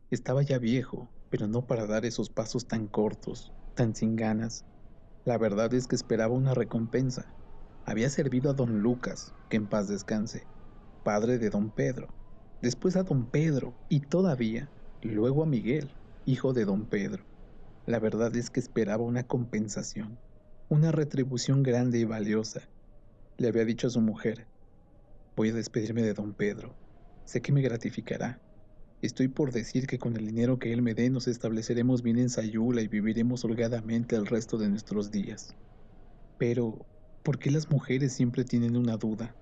Estaba 0.09 0.41
ya 0.41 0.59
viejo 0.59 1.07
pero 1.29 1.47
no 1.47 1.65
para 1.65 1.87
dar 1.87 2.03
esos 2.05 2.29
pasos 2.29 2.67
tan 2.67 2.87
cortos, 2.87 3.53
tan 3.73 3.95
sin 3.95 4.17
ganas. 4.17 4.65
La 5.23 5.37
verdad 5.37 5.73
es 5.73 5.87
que 5.87 5.95
esperaba 5.95 6.35
una 6.35 6.53
recompensa. 6.53 7.40
Había 7.85 8.09
servido 8.09 8.49
a 8.51 8.53
don 8.53 8.81
Lucas, 8.81 9.33
que 9.49 9.57
en 9.57 9.67
paz 9.67 9.87
descanse, 9.87 10.47
padre 11.03 11.37
de 11.37 11.49
don 11.49 11.71
Pedro, 11.71 12.07
después 12.61 12.95
a 12.95 13.03
don 13.03 13.29
Pedro 13.29 13.73
y 13.89 14.01
todavía, 14.01 14.69
luego 15.01 15.43
a 15.43 15.45
Miguel, 15.47 15.89
hijo 16.25 16.53
de 16.53 16.65
don 16.65 16.85
Pedro. 16.85 17.25
La 17.85 17.99
verdad 17.99 18.35
es 18.35 18.49
que 18.49 18.59
esperaba 18.59 19.03
una 19.03 19.23
compensación, 19.23 20.19
una 20.69 20.91
retribución 20.91 21.63
grande 21.63 21.99
y 21.99 22.05
valiosa. 22.05 22.61
Le 23.37 23.47
había 23.47 23.65
dicho 23.65 23.87
a 23.87 23.91
su 23.91 24.01
mujer, 24.01 24.47
voy 25.35 25.49
a 25.49 25.53
despedirme 25.53 26.03
de 26.03 26.13
don 26.13 26.33
Pedro, 26.33 26.75
sé 27.25 27.41
que 27.41 27.51
me 27.51 27.61
gratificará, 27.61 28.39
Estoy 29.01 29.29
por 29.29 29.51
decir 29.51 29.87
que 29.87 29.97
con 29.97 30.15
el 30.15 30.27
dinero 30.27 30.59
que 30.59 30.71
él 30.71 30.83
me 30.83 30.93
dé 30.93 31.09
nos 31.09 31.27
estableceremos 31.27 32.03
bien 32.03 32.19
en 32.19 32.29
Sayula 32.29 32.83
y 32.83 32.87
viviremos 32.87 33.43
holgadamente 33.43 34.15
el 34.15 34.27
resto 34.27 34.59
de 34.59 34.69
nuestros 34.69 35.09
días. 35.09 35.55
Pero, 36.37 36.85
¿por 37.23 37.39
qué 37.39 37.51
las 37.51 37.69
mujeres 37.69 38.13
siempre 38.13 38.43
tienen 38.45 38.75
una 38.77 38.97
duda? 38.97 39.35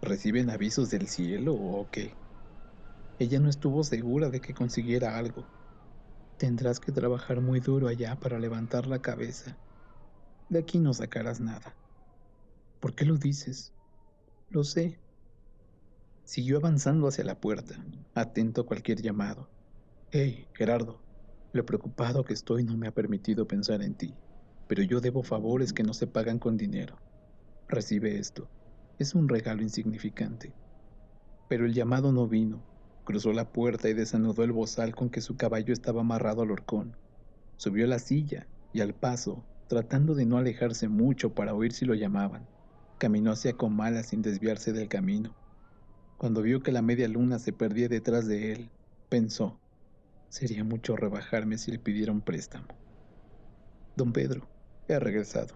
¿Reciben 0.00 0.50
avisos 0.50 0.90
del 0.90 1.08
cielo 1.08 1.54
o 1.54 1.88
qué? 1.90 2.18
Ella 3.18 3.40
no 3.40 3.48
estuvo 3.48 3.84
segura 3.84 4.30
de 4.30 4.40
que 4.40 4.54
consiguiera 4.54 5.18
algo. 5.18 5.48
Tendrás 6.36 6.80
que 6.80 6.92
trabajar 6.92 7.40
muy 7.40 7.60
duro 7.60 7.88
allá 7.88 8.16
para 8.16 8.38
levantar 8.38 8.86
la 8.86 9.00
cabeza. 9.00 9.58
De 10.48 10.58
aquí 10.58 10.78
no 10.78 10.92
sacarás 10.94 11.40
nada. 11.40 11.78
¿Por 12.80 12.94
qué 12.94 13.04
lo 13.04 13.16
dices? 13.16 13.72
Lo 14.50 14.64
sé, 14.64 15.04
Siguió 16.24 16.56
avanzando 16.56 17.06
hacia 17.06 17.22
la 17.24 17.38
puerta, 17.38 17.84
atento 18.14 18.62
a 18.62 18.66
cualquier 18.66 19.02
llamado. 19.02 19.50
Hey, 20.10 20.48
Gerardo, 20.54 21.04
lo 21.52 21.66
preocupado 21.66 22.24
que 22.24 22.32
estoy 22.32 22.64
no 22.64 22.76
me 22.78 22.88
ha 22.88 22.92
permitido 22.92 23.46
pensar 23.46 23.82
en 23.82 23.94
ti, 23.94 24.18
pero 24.66 24.82
yo 24.82 25.00
debo 25.00 25.22
favores 25.22 25.72
que 25.74 25.82
no 25.82 25.92
se 25.92 26.06
pagan 26.06 26.38
con 26.38 26.56
dinero. 26.56 27.02
Recibe 27.68 28.18
esto. 28.18 28.48
Es 28.98 29.14
un 29.14 29.28
regalo 29.28 29.62
insignificante. 29.62 30.52
Pero 31.48 31.64
el 31.64 31.72
llamado 31.72 32.12
no 32.12 32.28
vino. 32.28 32.62
Cruzó 33.04 33.32
la 33.32 33.52
puerta 33.52 33.88
y 33.88 33.94
desanudó 33.94 34.44
el 34.44 34.52
bozal 34.52 34.94
con 34.94 35.08
que 35.10 35.20
su 35.20 35.36
caballo 35.36 35.72
estaba 35.72 36.02
amarrado 36.02 36.42
al 36.42 36.50
horcón. 36.50 36.96
Subió 37.56 37.86
a 37.86 37.88
la 37.88 37.98
silla 37.98 38.46
y 38.72 38.80
al 38.80 38.94
paso, 38.94 39.44
tratando 39.68 40.14
de 40.14 40.26
no 40.26 40.36
alejarse 40.36 40.88
mucho 40.88 41.34
para 41.34 41.54
oír 41.54 41.72
si 41.72 41.84
lo 41.84 41.94
llamaban, 41.94 42.46
caminó 42.98 43.32
hacia 43.32 43.56
Comala 43.56 44.02
sin 44.02 44.20
desviarse 44.22 44.72
del 44.72 44.88
camino. 44.88 45.34
Cuando 46.18 46.42
vio 46.42 46.62
que 46.62 46.72
la 46.72 46.82
media 46.82 47.08
luna 47.08 47.38
se 47.38 47.52
perdía 47.52 47.88
detrás 47.88 48.26
de 48.26 48.52
él, 48.52 48.70
pensó, 49.08 49.58
sería 50.28 50.64
mucho 50.64 50.96
rebajarme 50.96 51.58
si 51.58 51.70
le 51.70 51.78
pidiera 51.78 52.12
un 52.12 52.20
préstamo. 52.20 52.68
Don 53.96 54.12
Pedro, 54.12 54.48
he 54.88 54.98
regresado, 54.98 55.54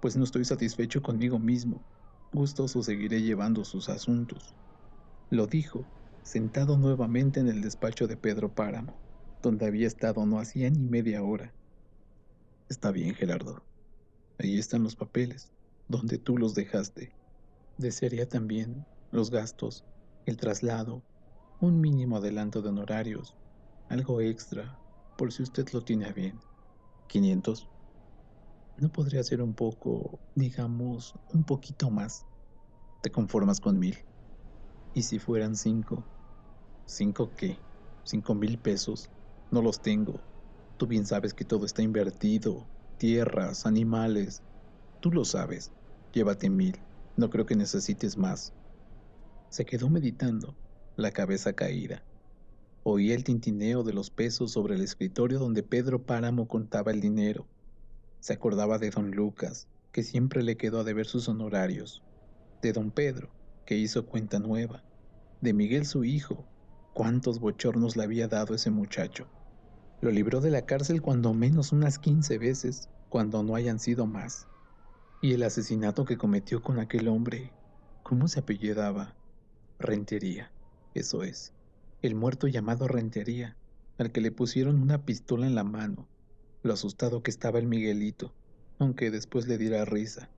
pues 0.00 0.16
no 0.16 0.24
estoy 0.24 0.44
satisfecho 0.44 1.02
conmigo 1.02 1.38
mismo. 1.38 1.84
Gustoso 2.32 2.82
seguiré 2.82 3.22
llevando 3.22 3.64
sus 3.64 3.88
asuntos. 3.88 4.54
Lo 5.30 5.46
dijo, 5.46 5.84
sentado 6.22 6.78
nuevamente 6.78 7.40
en 7.40 7.48
el 7.48 7.60
despacho 7.62 8.06
de 8.06 8.16
Pedro 8.16 8.52
Páramo, 8.54 9.00
donde 9.42 9.66
había 9.66 9.86
estado 9.86 10.26
no 10.26 10.38
hacía 10.38 10.70
ni 10.70 10.80
media 10.88 11.22
hora. 11.22 11.54
Está 12.68 12.90
bien, 12.90 13.14
Gerardo. 13.14 13.64
Ahí 14.38 14.58
están 14.58 14.82
los 14.82 14.96
papeles, 14.96 15.52
donde 15.88 16.18
tú 16.18 16.36
los 16.36 16.54
dejaste. 16.54 17.16
Desearía 17.78 18.28
también 18.28 18.86
los 19.10 19.30
gastos, 19.30 19.84
el 20.26 20.36
traslado, 20.36 21.04
un 21.60 21.80
mínimo 21.80 22.16
adelanto 22.16 22.60
de 22.62 22.68
honorarios, 22.70 23.36
algo 23.88 24.20
extra, 24.20 24.78
por 25.16 25.32
si 25.32 25.42
usted 25.42 25.68
lo 25.72 25.82
tiene 25.82 26.06
a 26.06 26.12
bien. 26.12 26.40
500. 27.06 27.70
¿No 28.78 28.90
podría 28.90 29.22
ser 29.22 29.40
un 29.40 29.54
poco, 29.54 30.20
digamos, 30.34 31.14
un 31.32 31.44
poquito 31.44 31.90
más? 31.90 32.26
¿Te 33.02 33.10
conformas 33.10 33.58
con 33.58 33.78
mil? 33.78 33.96
¿Y 34.92 35.02
si 35.02 35.18
fueran 35.18 35.56
cinco? 35.56 36.04
¿Cinco 36.84 37.30
qué? 37.38 37.58
¿Cinco 38.04 38.34
mil 38.34 38.58
pesos? 38.58 39.08
No 39.50 39.62
los 39.62 39.80
tengo. 39.80 40.20
Tú 40.76 40.86
bien 40.86 41.06
sabes 41.06 41.32
que 41.32 41.46
todo 41.46 41.64
está 41.64 41.80
invertido. 41.80 42.66
Tierras, 42.98 43.64
animales. 43.64 44.42
Tú 45.00 45.10
lo 45.10 45.24
sabes. 45.24 45.72
Llévate 46.12 46.50
mil. 46.50 46.76
No 47.16 47.30
creo 47.30 47.46
que 47.46 47.56
necesites 47.56 48.18
más. 48.18 48.52
Se 49.48 49.64
quedó 49.64 49.88
meditando, 49.88 50.54
la 50.96 51.12
cabeza 51.12 51.54
caída. 51.54 52.04
Oía 52.82 53.14
el 53.14 53.24
tintineo 53.24 53.84
de 53.84 53.94
los 53.94 54.10
pesos 54.10 54.52
sobre 54.52 54.74
el 54.74 54.82
escritorio 54.82 55.38
donde 55.38 55.62
Pedro 55.62 56.04
Páramo 56.04 56.46
contaba 56.46 56.92
el 56.92 57.00
dinero. 57.00 57.48
Se 58.26 58.32
acordaba 58.32 58.78
de 58.78 58.90
don 58.90 59.12
Lucas, 59.12 59.68
que 59.92 60.02
siempre 60.02 60.42
le 60.42 60.56
quedó 60.56 60.80
a 60.80 60.82
deber 60.82 61.06
sus 61.06 61.28
honorarios, 61.28 62.02
de 62.60 62.72
don 62.72 62.90
Pedro, 62.90 63.28
que 63.64 63.76
hizo 63.76 64.04
cuenta 64.04 64.40
nueva, 64.40 64.82
de 65.40 65.52
Miguel 65.52 65.86
su 65.86 66.02
hijo, 66.02 66.44
cuántos 66.92 67.38
bochornos 67.38 67.96
le 67.96 68.02
había 68.02 68.26
dado 68.26 68.56
ese 68.56 68.72
muchacho. 68.72 69.28
Lo 70.00 70.10
libró 70.10 70.40
de 70.40 70.50
la 70.50 70.66
cárcel 70.66 71.02
cuando 71.02 71.34
menos 71.34 71.70
unas 71.70 72.00
quince 72.00 72.36
veces, 72.36 72.88
cuando 73.10 73.44
no 73.44 73.54
hayan 73.54 73.78
sido 73.78 74.06
más. 74.06 74.48
Y 75.22 75.34
el 75.34 75.44
asesinato 75.44 76.04
que 76.04 76.18
cometió 76.18 76.64
con 76.64 76.80
aquel 76.80 77.06
hombre, 77.06 77.52
¿cómo 78.02 78.26
se 78.26 78.40
apellidaba? 78.40 79.14
Rentería, 79.78 80.50
eso 80.94 81.22
es. 81.22 81.52
El 82.02 82.16
muerto 82.16 82.48
llamado 82.48 82.88
Rentería, 82.88 83.56
al 83.98 84.10
que 84.10 84.20
le 84.20 84.32
pusieron 84.32 84.82
una 84.82 85.04
pistola 85.04 85.46
en 85.46 85.54
la 85.54 85.62
mano, 85.62 86.08
lo 86.66 86.74
asustado 86.74 87.22
que 87.22 87.30
estaba 87.30 87.58
el 87.58 87.66
Miguelito, 87.66 88.34
aunque 88.78 89.10
después 89.10 89.46
le 89.46 89.56
diera 89.56 89.84
risa. 89.84 90.28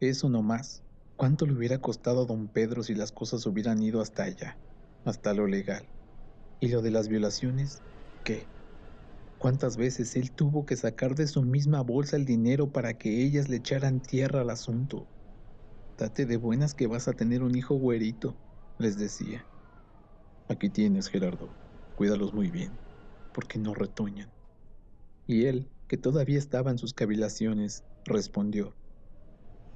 Eso 0.00 0.28
no 0.28 0.42
más. 0.42 0.82
¿Cuánto 1.16 1.46
le 1.46 1.52
hubiera 1.52 1.78
costado 1.78 2.22
a 2.22 2.26
don 2.26 2.48
Pedro 2.48 2.82
si 2.82 2.94
las 2.94 3.12
cosas 3.12 3.46
hubieran 3.46 3.82
ido 3.82 4.00
hasta 4.00 4.24
allá, 4.24 4.58
hasta 5.04 5.34
lo 5.34 5.46
legal? 5.46 5.86
¿Y 6.60 6.68
lo 6.68 6.82
de 6.82 6.90
las 6.90 7.08
violaciones? 7.08 7.82
¿Qué? 8.24 8.46
¿Cuántas 9.38 9.76
veces 9.76 10.16
él 10.16 10.32
tuvo 10.32 10.66
que 10.66 10.76
sacar 10.76 11.14
de 11.14 11.26
su 11.26 11.42
misma 11.42 11.82
bolsa 11.82 12.16
el 12.16 12.24
dinero 12.24 12.70
para 12.70 12.98
que 12.98 13.22
ellas 13.22 13.48
le 13.48 13.56
echaran 13.56 14.00
tierra 14.00 14.42
al 14.42 14.50
asunto? 14.50 15.06
Date 15.96 16.26
de 16.26 16.36
buenas 16.36 16.74
que 16.74 16.86
vas 16.86 17.08
a 17.08 17.12
tener 17.12 17.42
un 17.42 17.54
hijo 17.56 17.74
güerito, 17.74 18.34
les 18.78 18.98
decía. 18.98 19.46
Aquí 20.48 20.70
tienes, 20.70 21.08
Gerardo. 21.08 21.48
Cuídalos 21.94 22.34
muy 22.34 22.50
bien, 22.50 22.72
porque 23.32 23.58
no 23.58 23.74
retoñan. 23.74 24.39
Y 25.30 25.46
él, 25.46 25.70
que 25.86 25.96
todavía 25.96 26.38
estaba 26.38 26.72
en 26.72 26.78
sus 26.78 26.92
cavilaciones, 26.92 27.84
respondió, 28.04 28.76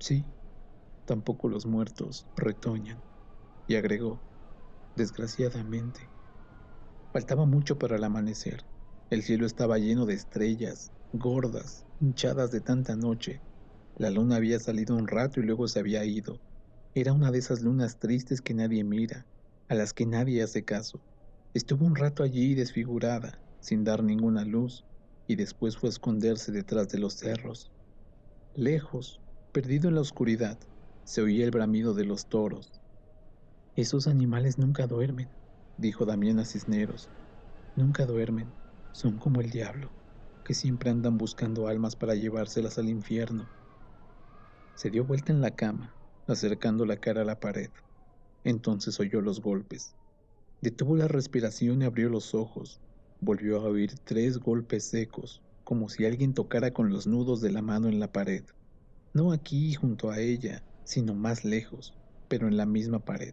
Sí, 0.01 0.35
tampoco 1.05 1.49
los 1.49 1.65
muertos 1.65 2.27
retoñan. 2.35 3.05
Y 3.69 3.77
agregó, 3.77 4.25
desgraciadamente. 4.97 6.13
Faltaba 7.13 7.47
mucho 7.47 7.79
para 7.79 7.95
el 7.95 8.03
amanecer. 8.03 8.67
El 9.11 9.23
cielo 9.23 9.47
estaba 9.47 9.79
lleno 9.79 10.07
de 10.07 10.15
estrellas, 10.15 10.93
gordas, 11.13 11.87
hinchadas 12.01 12.51
de 12.51 12.61
tanta 12.61 12.97
noche. 12.97 13.45
La 13.95 14.11
luna 14.11 14.35
había 14.35 14.59
salido 14.59 14.97
un 14.97 15.07
rato 15.07 15.39
y 15.39 15.45
luego 15.45 15.69
se 15.69 15.79
había 15.79 16.05
ido. 16.05 16.43
Era 16.95 17.13
una 17.13 17.31
de 17.31 17.39
esas 17.39 17.63
lunas 17.63 18.01
tristes 18.01 18.43
que 18.43 18.55
nadie 18.55 18.83
mira, 18.83 19.29
a 19.69 19.77
las 19.77 19.93
que 19.95 20.05
nadie 20.05 20.43
hace 20.43 20.65
caso. 20.65 21.05
Estuvo 21.55 21.87
un 21.87 21.95
rato 21.95 22.25
allí 22.25 22.57
desfigurada, 22.57 23.41
sin 23.61 23.85
dar 23.85 24.03
ninguna 24.03 24.45
luz, 24.45 24.85
y 25.27 25.37
después 25.37 25.77
fue 25.77 25.89
a 25.89 25.91
esconderse 25.91 26.53
detrás 26.53 26.89
de 26.89 26.99
los 26.99 27.15
cerros. 27.15 27.71
Lejos, 28.55 29.21
perdido 29.53 29.89
en 29.89 29.95
la 29.95 30.01
oscuridad, 30.01 30.59
se 31.05 31.23
oía 31.23 31.45
el 31.45 31.51
bramido 31.51 31.95
de 31.95 32.05
los 32.05 32.27
toros. 32.27 32.81
Esos 33.77 34.07
animales 34.07 34.59
nunca 34.59 34.87
duermen, 34.87 35.29
dijo 35.77 36.05
Damián 36.05 36.39
a 36.39 36.45
Cisneros. 36.45 37.09
Nunca 37.77 38.07
duermen. 38.07 38.53
Son 38.93 39.19
como 39.19 39.41
el 39.41 39.51
diablo, 39.51 39.91
que 40.45 40.55
siempre 40.55 40.91
andan 40.91 41.19
buscando 41.19 41.67
almas 41.67 41.97
para 41.97 42.15
llevárselas 42.15 42.79
al 42.79 42.89
infierno. 42.89 43.49
Se 44.77 44.91
dio 44.91 45.05
vuelta 45.05 45.33
en 45.33 45.41
la 45.41 45.51
cama, 45.51 45.97
acercando 46.29 46.87
la 46.87 46.99
cara 46.99 47.23
a 47.23 47.25
la 47.25 47.41
pared. 47.41 47.71
Entonces 48.45 49.01
oyó 49.01 49.21
los 49.21 49.41
golpes. 49.41 49.97
Detuvo 50.61 50.97
la 50.97 51.09
respiración 51.09 51.83
y 51.83 51.85
abrió 51.87 52.09
los 52.09 52.35
ojos. 52.35 52.84
Volvió 53.27 53.57
a 53.57 53.65
oír 53.71 53.99
tres 54.05 54.37
golpes 54.37 54.85
secos, 54.85 55.41
como 55.65 55.89
si 55.89 56.05
alguien 56.05 56.35
tocara 56.35 56.73
con 56.73 56.91
los 56.91 57.07
nudos 57.07 57.41
de 57.41 57.51
la 57.51 57.63
mano 57.63 57.89
en 57.89 57.99
la 57.99 58.13
pared. 58.13 58.45
No 59.15 59.33
aquí 59.33 59.73
junto 59.73 60.11
a 60.11 60.21
ella, 60.21 60.63
sino 60.85 61.15
más 61.15 61.43
lejos, 61.43 61.95
pero 62.29 62.49
en 62.49 62.59
la 62.59 62.67
misma 62.67 62.99
pared. 62.99 63.33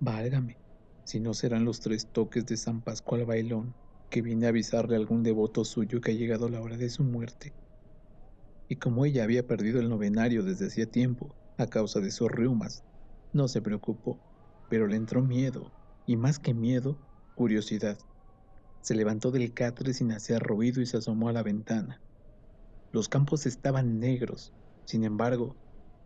Válgame, 0.00 0.56
si 1.04 1.20
no 1.20 1.34
serán 1.34 1.64
los 1.64 1.78
tres 1.78 2.08
toques 2.10 2.46
de 2.46 2.56
San 2.56 2.80
Pascual 2.82 3.24
Bailón 3.26 3.76
que 4.10 4.22
viene 4.22 4.46
a 4.46 4.48
avisarle 4.48 4.96
a 4.96 4.98
algún 4.98 5.22
devoto 5.22 5.64
suyo 5.64 6.00
que 6.00 6.10
ha 6.10 6.14
llegado 6.14 6.48
la 6.48 6.60
hora 6.60 6.76
de 6.76 6.90
su 6.90 7.04
muerte. 7.04 7.52
Y 8.66 8.74
como 8.74 9.04
ella 9.04 9.22
había 9.22 9.46
perdido 9.46 9.78
el 9.78 9.88
novenario 9.88 10.42
desde 10.42 10.66
hacía 10.66 10.90
tiempo, 10.90 11.36
a 11.58 11.68
causa 11.68 12.00
de 12.00 12.10
sus 12.10 12.28
reumas, 12.28 12.82
no 13.32 13.46
se 13.46 13.62
preocupó, 13.62 14.18
pero 14.68 14.88
le 14.88 14.96
entró 14.96 15.22
miedo, 15.22 15.70
y 16.06 16.16
más 16.16 16.40
que 16.40 16.54
miedo, 16.54 16.98
curiosidad. 17.36 17.96
Se 18.80 18.94
levantó 18.94 19.30
del 19.30 19.52
catre 19.52 19.92
sin 19.92 20.12
hacer 20.12 20.42
ruido 20.42 20.80
y 20.80 20.86
se 20.86 20.96
asomó 20.96 21.28
a 21.28 21.32
la 21.32 21.42
ventana. 21.42 22.00
Los 22.92 23.08
campos 23.08 23.46
estaban 23.46 24.00
negros, 24.00 24.52
sin 24.84 25.04
embargo, 25.04 25.54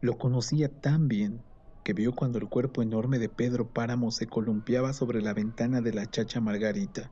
lo 0.01 0.19
conocía 0.19 0.69
tan 0.69 1.09
bien 1.09 1.41
que 1.85 1.93
vio 1.93 2.15
cuando 2.15 2.39
el 2.39 2.49
cuerpo 2.49 2.83
enorme 2.83 3.19
de 3.19 3.29
Pedro 3.29 3.71
Páramo 3.73 4.11
se 4.11 4.27
columpiaba 4.27 4.93
sobre 4.93 5.23
la 5.23 5.33
ventana 5.33 5.81
de 5.81 5.95
la 5.95 6.11
chacha 6.11 6.41
Margarita. 6.41 7.11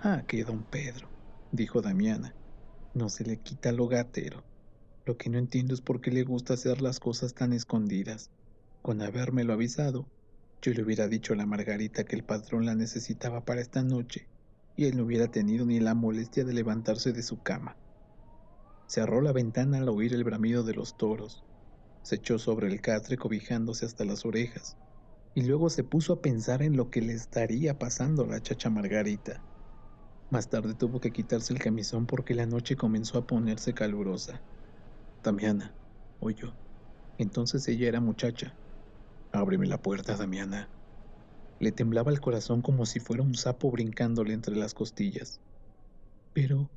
Ah, 0.00 0.24
que 0.26 0.42
don 0.42 0.64
Pedro, 0.64 1.08
dijo 1.52 1.82
Damiana, 1.82 2.34
no 2.94 3.08
se 3.10 3.24
le 3.24 3.40
quita 3.40 3.72
lo 3.72 3.88
gatero. 3.88 4.42
Lo 5.04 5.16
que 5.16 5.28
no 5.28 5.38
entiendo 5.38 5.74
es 5.74 5.80
por 5.80 6.00
qué 6.00 6.10
le 6.10 6.24
gusta 6.24 6.54
hacer 6.54 6.80
las 6.80 6.98
cosas 6.98 7.34
tan 7.34 7.52
escondidas. 7.52 8.30
Con 8.82 9.02
habérmelo 9.02 9.52
avisado, 9.52 10.08
yo 10.62 10.72
le 10.72 10.82
hubiera 10.82 11.08
dicho 11.08 11.34
a 11.34 11.36
la 11.36 11.46
Margarita 11.46 12.04
que 12.04 12.16
el 12.16 12.24
patrón 12.24 12.66
la 12.66 12.74
necesitaba 12.74 13.44
para 13.44 13.60
esta 13.60 13.82
noche 13.82 14.29
y 14.80 14.86
él 14.86 14.96
no 14.96 15.04
hubiera 15.04 15.28
tenido 15.28 15.66
ni 15.66 15.78
la 15.78 15.94
molestia 15.94 16.42
de 16.42 16.54
levantarse 16.54 17.12
de 17.12 17.22
su 17.22 17.42
cama. 17.42 17.76
Cerró 18.88 19.20
la 19.20 19.34
ventana 19.34 19.76
al 19.76 19.90
oír 19.90 20.14
el 20.14 20.24
bramido 20.24 20.62
de 20.62 20.72
los 20.72 20.96
toros, 20.96 21.44
se 22.02 22.14
echó 22.14 22.38
sobre 22.38 22.68
el 22.68 22.80
catre 22.80 23.18
cobijándose 23.18 23.84
hasta 23.84 24.06
las 24.06 24.24
orejas, 24.24 24.78
y 25.34 25.42
luego 25.42 25.68
se 25.68 25.84
puso 25.84 26.14
a 26.14 26.22
pensar 26.22 26.62
en 26.62 26.78
lo 26.78 26.88
que 26.88 27.02
le 27.02 27.12
estaría 27.12 27.78
pasando 27.78 28.24
a 28.24 28.28
la 28.28 28.40
chacha 28.40 28.70
Margarita. 28.70 29.44
Más 30.30 30.48
tarde 30.48 30.74
tuvo 30.74 30.98
que 30.98 31.12
quitarse 31.12 31.52
el 31.52 31.58
camisón 31.58 32.06
porque 32.06 32.34
la 32.34 32.46
noche 32.46 32.74
comenzó 32.74 33.18
a 33.18 33.26
ponerse 33.26 33.74
calurosa. 33.74 34.42
Damiana, 35.22 35.76
oyó. 36.20 36.56
Entonces 37.18 37.68
ella 37.68 37.86
era 37.88 38.00
muchacha. 38.00 38.58
Ábreme 39.30 39.66
la 39.66 39.82
puerta, 39.82 40.16
Damiana. 40.16 40.72
Le 41.60 41.72
temblaba 41.72 42.10
el 42.10 42.20
corazón 42.20 42.62
como 42.62 42.86
si 42.86 43.00
fuera 43.00 43.22
un 43.22 43.34
sapo 43.34 43.70
brincándole 43.70 44.32
entre 44.32 44.56
las 44.56 44.72
costillas. 44.72 45.40
Pero, 46.32 46.70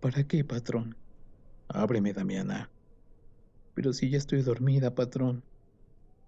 ¿para 0.00 0.24
qué, 0.24 0.44
patrón? 0.44 0.96
Ábreme, 1.68 2.14
Damiana. 2.14 2.70
Pero 3.74 3.92
si 3.92 4.08
ya 4.08 4.16
estoy 4.16 4.40
dormida, 4.40 4.94
patrón. 4.94 5.44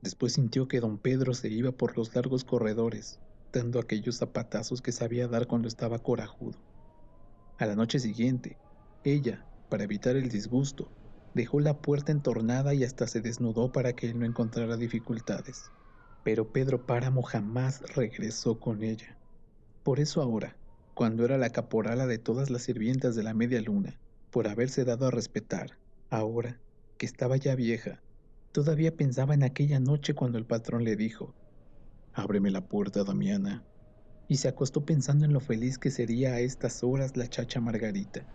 Después 0.02 0.34
sintió 0.34 0.68
que 0.68 0.80
don 0.80 0.98
Pedro 0.98 1.32
se 1.32 1.48
iba 1.48 1.72
por 1.72 1.96
los 1.96 2.14
largos 2.14 2.44
corredores, 2.44 3.18
dando 3.50 3.80
aquellos 3.80 4.18
zapatazos 4.18 4.82
que 4.82 4.92
sabía 4.92 5.26
dar 5.26 5.46
cuando 5.46 5.68
estaba 5.68 5.98
corajudo. 5.98 6.58
A 7.58 7.64
la 7.64 7.76
noche 7.76 7.98
siguiente, 7.98 8.58
ella, 9.04 9.46
para 9.70 9.84
evitar 9.84 10.16
el 10.16 10.28
disgusto, 10.28 10.88
dejó 11.32 11.60
la 11.60 11.78
puerta 11.80 12.12
entornada 12.12 12.74
y 12.74 12.84
hasta 12.84 13.06
se 13.06 13.22
desnudó 13.22 13.72
para 13.72 13.94
que 13.94 14.10
él 14.10 14.18
no 14.18 14.26
encontrara 14.26 14.76
dificultades. 14.76 15.70
Pero 16.22 16.52
Pedro 16.52 16.86
Páramo 16.86 17.22
jamás 17.22 17.80
regresó 17.94 18.60
con 18.60 18.82
ella. 18.82 19.18
Por 19.82 20.00
eso 20.00 20.22
ahora, 20.22 20.56
cuando 20.94 21.24
era 21.24 21.38
la 21.38 21.50
caporala 21.50 22.06
de 22.06 22.18
todas 22.18 22.50
las 22.50 22.62
sirvientas 22.62 23.16
de 23.16 23.22
la 23.22 23.34
media 23.34 23.60
luna, 23.60 24.00
por 24.30 24.48
haberse 24.48 24.84
dado 24.84 25.06
a 25.06 25.10
respetar, 25.10 25.78
ahora 26.10 26.60
que 26.96 27.06
estaba 27.06 27.36
ya 27.36 27.54
vieja, 27.54 28.02
todavía 28.52 28.96
pensaba 28.96 29.34
en 29.34 29.42
aquella 29.42 29.80
noche 29.80 30.14
cuando 30.14 30.38
el 30.38 30.46
patrón 30.46 30.84
le 30.84 30.96
dijo, 30.96 31.34
Ábreme 32.12 32.50
la 32.50 32.60
puerta, 32.60 33.04
Damiana 33.04 33.64
y 34.28 34.36
se 34.36 34.48
acostó 34.48 34.84
pensando 34.84 35.26
en 35.26 35.34
lo 35.34 35.40
feliz 35.40 35.78
que 35.78 35.90
sería 35.90 36.32
a 36.34 36.40
estas 36.40 36.82
horas 36.82 37.16
la 37.18 37.28
chacha 37.28 37.60
Margarita. 37.60 38.26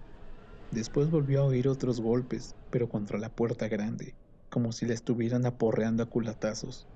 Después 0.72 1.10
volvió 1.10 1.42
a 1.42 1.46
oír 1.46 1.68
otros 1.68 2.02
golpes, 2.02 2.56
pero 2.70 2.88
contra 2.88 3.18
la 3.18 3.30
puerta 3.30 3.68
grande, 3.68 4.16
como 4.52 4.72
si 4.74 4.86
la 4.86 4.94
estuvieran 4.94 5.48
aporreando 5.48 6.04
a 6.04 6.06
culatazos. 6.06 6.88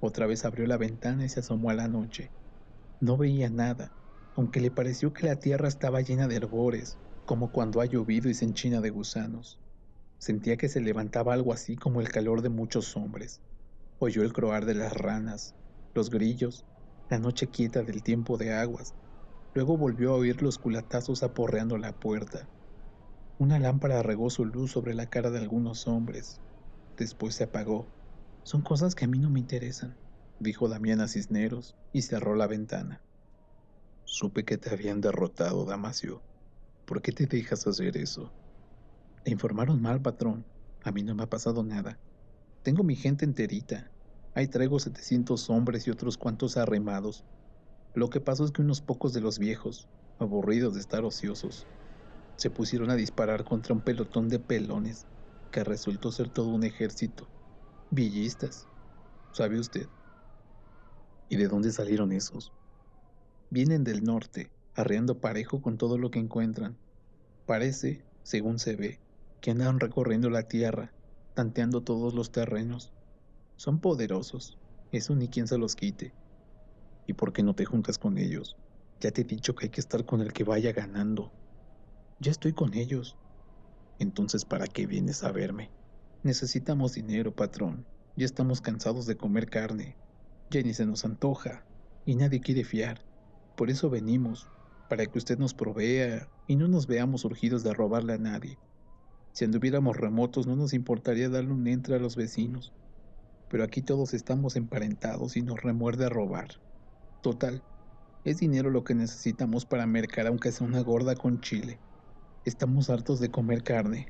Otra 0.00 0.26
vez 0.26 0.44
abrió 0.44 0.66
la 0.66 0.78
ventana 0.78 1.24
y 1.24 1.28
se 1.28 1.40
asomó 1.40 1.70
a 1.70 1.74
la 1.74 1.88
noche. 1.88 2.32
No 3.00 3.16
veía 3.16 3.50
nada, 3.50 3.94
aunque 4.34 4.60
le 4.60 4.70
pareció 4.70 5.12
que 5.12 5.26
la 5.26 5.36
tierra 5.38 5.68
estaba 5.68 6.00
llena 6.00 6.28
de 6.28 6.36
herbores, 6.36 6.98
como 7.24 7.50
cuando 7.52 7.80
ha 7.80 7.86
llovido 7.86 8.28
y 8.28 8.34
se 8.34 8.44
enchina 8.44 8.80
de 8.80 8.90
gusanos. 8.90 9.60
Sentía 10.18 10.56
que 10.56 10.68
se 10.68 10.80
levantaba 10.80 11.34
algo 11.34 11.52
así 11.52 11.76
como 11.76 12.00
el 12.00 12.08
calor 12.08 12.42
de 12.42 12.48
muchos 12.48 12.96
hombres. 12.96 13.42
Oyó 13.98 14.22
el 14.22 14.32
croar 14.32 14.66
de 14.66 14.74
las 14.74 14.92
ranas, 14.94 15.54
los 15.94 16.10
grillos 16.10 16.66
la 17.08 17.18
noche 17.20 17.50
quieta 17.50 17.82
del 17.84 18.02
tiempo 18.02 18.36
de 18.36 18.52
aguas. 18.52 18.96
Luego 19.54 19.76
volvió 19.78 20.12
a 20.12 20.16
oír 20.16 20.42
los 20.42 20.58
culatazos 20.58 21.22
aporreando 21.22 21.78
la 21.78 21.92
puerta. 21.92 22.50
Una 23.38 23.58
lámpara 23.60 24.02
regó 24.02 24.28
su 24.30 24.44
luz 24.44 24.72
sobre 24.72 24.94
la 24.94 25.08
cara 25.08 25.30
de 25.30 25.38
algunos 25.38 25.86
hombres. 25.86 26.42
Después 26.96 27.36
se 27.36 27.44
apagó. 27.44 27.95
Son 28.46 28.62
cosas 28.62 28.94
que 28.94 29.04
a 29.04 29.08
mí 29.08 29.18
no 29.18 29.28
me 29.28 29.40
interesan, 29.40 29.96
dijo 30.38 30.68
Damián 30.68 31.00
a 31.00 31.08
Cisneros 31.08 31.74
y 31.92 32.02
cerró 32.02 32.36
la 32.36 32.46
ventana. 32.46 33.02
Supe 34.04 34.44
que 34.44 34.56
te 34.56 34.70
habían 34.70 35.00
derrotado, 35.00 35.64
Damasio. 35.64 36.22
¿Por 36.84 37.02
qué 37.02 37.10
te 37.10 37.26
dejas 37.26 37.66
hacer 37.66 37.96
eso? 37.96 38.32
Le 39.24 39.32
informaron 39.32 39.82
mal, 39.82 40.00
patrón. 40.00 40.44
A 40.84 40.92
mí 40.92 41.02
no 41.02 41.16
me 41.16 41.24
ha 41.24 41.28
pasado 41.28 41.64
nada. 41.64 41.98
Tengo 42.62 42.84
mi 42.84 42.94
gente 42.94 43.24
enterita. 43.24 43.90
Ahí 44.32 44.46
traigo 44.46 44.78
700 44.78 45.50
hombres 45.50 45.88
y 45.88 45.90
otros 45.90 46.16
cuantos 46.16 46.56
arremados. 46.56 47.24
Lo 47.94 48.10
que 48.10 48.20
pasó 48.20 48.44
es 48.44 48.52
que 48.52 48.62
unos 48.62 48.80
pocos 48.80 49.12
de 49.12 49.22
los 49.22 49.40
viejos, 49.40 49.88
aburridos 50.20 50.74
de 50.74 50.80
estar 50.82 51.04
ociosos, 51.04 51.66
se 52.36 52.50
pusieron 52.50 52.90
a 52.90 52.94
disparar 52.94 53.42
contra 53.42 53.74
un 53.74 53.82
pelotón 53.82 54.28
de 54.28 54.38
pelones 54.38 55.08
que 55.50 55.64
resultó 55.64 56.12
ser 56.12 56.30
todo 56.30 56.50
un 56.50 56.62
ejército. 56.62 57.28
Villistas, 57.90 58.68
¿sabe 59.30 59.60
usted? 59.60 59.88
¿Y 61.28 61.36
de 61.36 61.46
dónde 61.46 61.70
salieron 61.70 62.10
esos? 62.10 62.52
Vienen 63.48 63.84
del 63.84 64.02
norte, 64.02 64.50
arreando 64.74 65.20
parejo 65.20 65.62
con 65.62 65.78
todo 65.78 65.96
lo 65.96 66.10
que 66.10 66.18
encuentran. 66.18 66.76
Parece, 67.46 68.04
según 68.24 68.58
se 68.58 68.74
ve, 68.74 69.00
que 69.40 69.52
andan 69.52 69.78
recorriendo 69.78 70.30
la 70.30 70.48
tierra, 70.48 70.92
tanteando 71.34 71.80
todos 71.84 72.12
los 72.12 72.32
terrenos. 72.32 72.92
Son 73.56 73.80
poderosos, 73.80 74.58
eso 74.90 75.14
ni 75.14 75.28
quien 75.28 75.46
se 75.46 75.56
los 75.56 75.76
quite. 75.76 76.12
¿Y 77.06 77.12
por 77.12 77.32
qué 77.32 77.44
no 77.44 77.54
te 77.54 77.66
juntas 77.66 77.98
con 77.98 78.18
ellos? 78.18 78.56
Ya 79.00 79.12
te 79.12 79.20
he 79.20 79.24
dicho 79.24 79.54
que 79.54 79.66
hay 79.66 79.70
que 79.70 79.80
estar 79.80 80.04
con 80.04 80.22
el 80.22 80.32
que 80.32 80.42
vaya 80.42 80.72
ganando. 80.72 81.32
Ya 82.18 82.32
estoy 82.32 82.52
con 82.52 82.74
ellos. 82.74 83.16
Entonces, 84.00 84.44
¿para 84.44 84.66
qué 84.66 84.86
vienes 84.88 85.22
a 85.22 85.30
verme? 85.30 85.75
Necesitamos 86.26 86.94
dinero, 86.94 87.32
patrón. 87.32 87.86
Ya 88.16 88.24
estamos 88.24 88.60
cansados 88.60 89.06
de 89.06 89.16
comer 89.16 89.48
carne. 89.48 89.94
Ya 90.50 90.60
ni 90.60 90.74
se 90.74 90.84
nos 90.84 91.04
antoja. 91.04 91.64
Y 92.04 92.16
nadie 92.16 92.40
quiere 92.40 92.64
fiar. 92.64 93.00
Por 93.56 93.70
eso 93.70 93.90
venimos, 93.90 94.50
para 94.90 95.06
que 95.06 95.18
usted 95.18 95.38
nos 95.38 95.54
provea 95.54 96.28
y 96.48 96.56
no 96.56 96.66
nos 96.66 96.88
veamos 96.88 97.24
urgidos 97.24 97.62
de 97.62 97.72
robarle 97.72 98.14
a 98.14 98.18
nadie. 98.18 98.58
Si 99.34 99.44
anduviéramos 99.44 99.96
remotos 99.96 100.48
no 100.48 100.56
nos 100.56 100.74
importaría 100.74 101.28
darle 101.28 101.52
un 101.52 101.64
entre 101.68 101.94
a 101.94 102.00
los 102.00 102.16
vecinos, 102.16 102.72
pero 103.48 103.62
aquí 103.62 103.80
todos 103.80 104.12
estamos 104.12 104.56
emparentados 104.56 105.36
y 105.36 105.42
nos 105.42 105.62
remuerde 105.62 106.06
a 106.06 106.08
robar. 106.08 106.48
Total, 107.22 107.62
es 108.24 108.38
dinero 108.38 108.70
lo 108.70 108.82
que 108.82 108.96
necesitamos 108.96 109.64
para 109.64 109.86
mercar 109.86 110.26
aunque 110.26 110.50
sea 110.50 110.66
una 110.66 110.80
gorda 110.80 111.14
con 111.14 111.40
chile. 111.40 111.78
Estamos 112.44 112.90
hartos 112.90 113.20
de 113.20 113.30
comer 113.30 113.62
carne. 113.62 114.08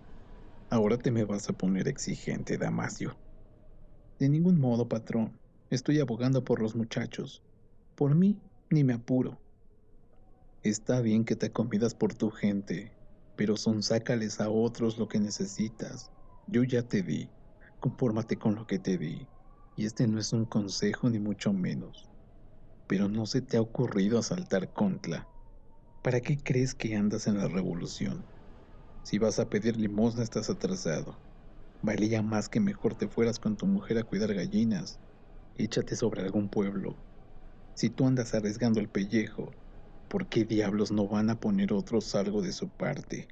Ahora 0.68 0.98
te 0.98 1.12
me 1.12 1.24
vas 1.24 1.48
a 1.48 1.52
poner 1.52 1.86
exigente, 1.86 2.58
Damasio. 2.58 3.16
De 4.18 4.28
ningún 4.28 4.58
modo, 4.58 4.88
patrón. 4.88 5.38
Estoy 5.70 6.00
abogando 6.00 6.42
por 6.42 6.60
los 6.60 6.74
muchachos. 6.74 7.40
Por 7.94 8.16
mí, 8.16 8.40
ni 8.70 8.82
me 8.82 8.94
apuro. 8.94 9.38
Está 10.64 11.00
bien 11.00 11.24
que 11.24 11.36
te 11.36 11.52
comidas 11.52 11.94
por 11.94 12.14
tu 12.14 12.30
gente, 12.30 12.92
pero 13.36 13.56
son 13.56 13.84
sácales 13.84 14.40
a 14.40 14.50
otros 14.50 14.98
lo 14.98 15.06
que 15.06 15.20
necesitas. 15.20 16.10
Yo 16.48 16.64
ya 16.64 16.82
te 16.82 17.02
di, 17.02 17.30
confórmate 17.78 18.36
con 18.36 18.56
lo 18.56 18.66
que 18.66 18.80
te 18.80 18.98
di. 18.98 19.28
Y 19.76 19.86
este 19.86 20.08
no 20.08 20.18
es 20.18 20.32
un 20.32 20.46
consejo 20.46 21.08
ni 21.08 21.20
mucho 21.20 21.52
menos. 21.52 22.10
Pero 22.88 23.08
no 23.08 23.26
se 23.26 23.40
te 23.40 23.56
ha 23.56 23.60
ocurrido 23.60 24.18
asaltar 24.18 24.72
Contla. 24.72 25.28
¿Para 26.02 26.20
qué 26.20 26.36
crees 26.38 26.74
que 26.74 26.96
andas 26.96 27.28
en 27.28 27.38
la 27.38 27.46
revolución? 27.46 28.24
Si 29.06 29.18
vas 29.18 29.38
a 29.38 29.48
pedir 29.48 29.76
limosna 29.76 30.24
estás 30.24 30.50
atrasado. 30.50 31.16
Valía 31.80 32.22
más 32.22 32.48
que 32.48 32.58
mejor 32.58 32.98
te 32.98 33.06
fueras 33.06 33.38
con 33.38 33.56
tu 33.56 33.64
mujer 33.64 33.98
a 33.98 34.02
cuidar 34.02 34.34
gallinas. 34.34 34.98
Échate 35.54 35.94
sobre 35.94 36.22
algún 36.22 36.48
pueblo. 36.48 36.96
Si 37.76 37.88
tú 37.88 38.04
andas 38.04 38.34
arriesgando 38.34 38.80
el 38.80 38.88
pellejo, 38.88 39.52
¿por 40.08 40.28
qué 40.28 40.44
diablos 40.44 40.90
no 40.90 41.06
van 41.06 41.30
a 41.30 41.38
poner 41.38 41.72
otros 41.72 42.16
algo 42.16 42.42
de 42.42 42.50
su 42.50 42.68
parte? 42.68 43.28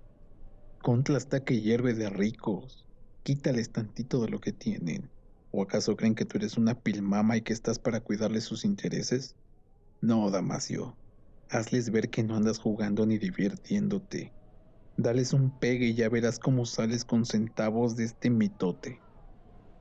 Contla 0.80 1.18
está 1.18 1.42
que 1.42 1.60
hierve 1.60 1.92
de 1.92 2.08
ricos. 2.08 2.86
Quítales 3.24 3.72
tantito 3.72 4.22
de 4.22 4.28
lo 4.28 4.38
que 4.38 4.52
tienen. 4.52 5.10
¿O 5.50 5.60
acaso 5.60 5.96
creen 5.96 6.14
que 6.14 6.24
tú 6.24 6.38
eres 6.38 6.56
una 6.56 6.80
pilmama 6.82 7.36
y 7.36 7.42
que 7.42 7.52
estás 7.52 7.80
para 7.80 7.98
cuidarles 7.98 8.44
sus 8.44 8.64
intereses? 8.64 9.34
No, 10.00 10.30
Damasio. 10.30 10.96
Hazles 11.48 11.90
ver 11.90 12.10
que 12.10 12.22
no 12.22 12.36
andas 12.36 12.60
jugando 12.60 13.06
ni 13.06 13.18
divirtiéndote. 13.18 14.36
Dales 14.96 15.32
un 15.32 15.50
pegue 15.50 15.86
y 15.86 15.94
ya 15.94 16.08
verás 16.08 16.38
cómo 16.38 16.64
sales 16.66 17.04
con 17.04 17.26
centavos 17.26 17.96
de 17.96 18.04
este 18.04 18.30
mitote. 18.30 19.00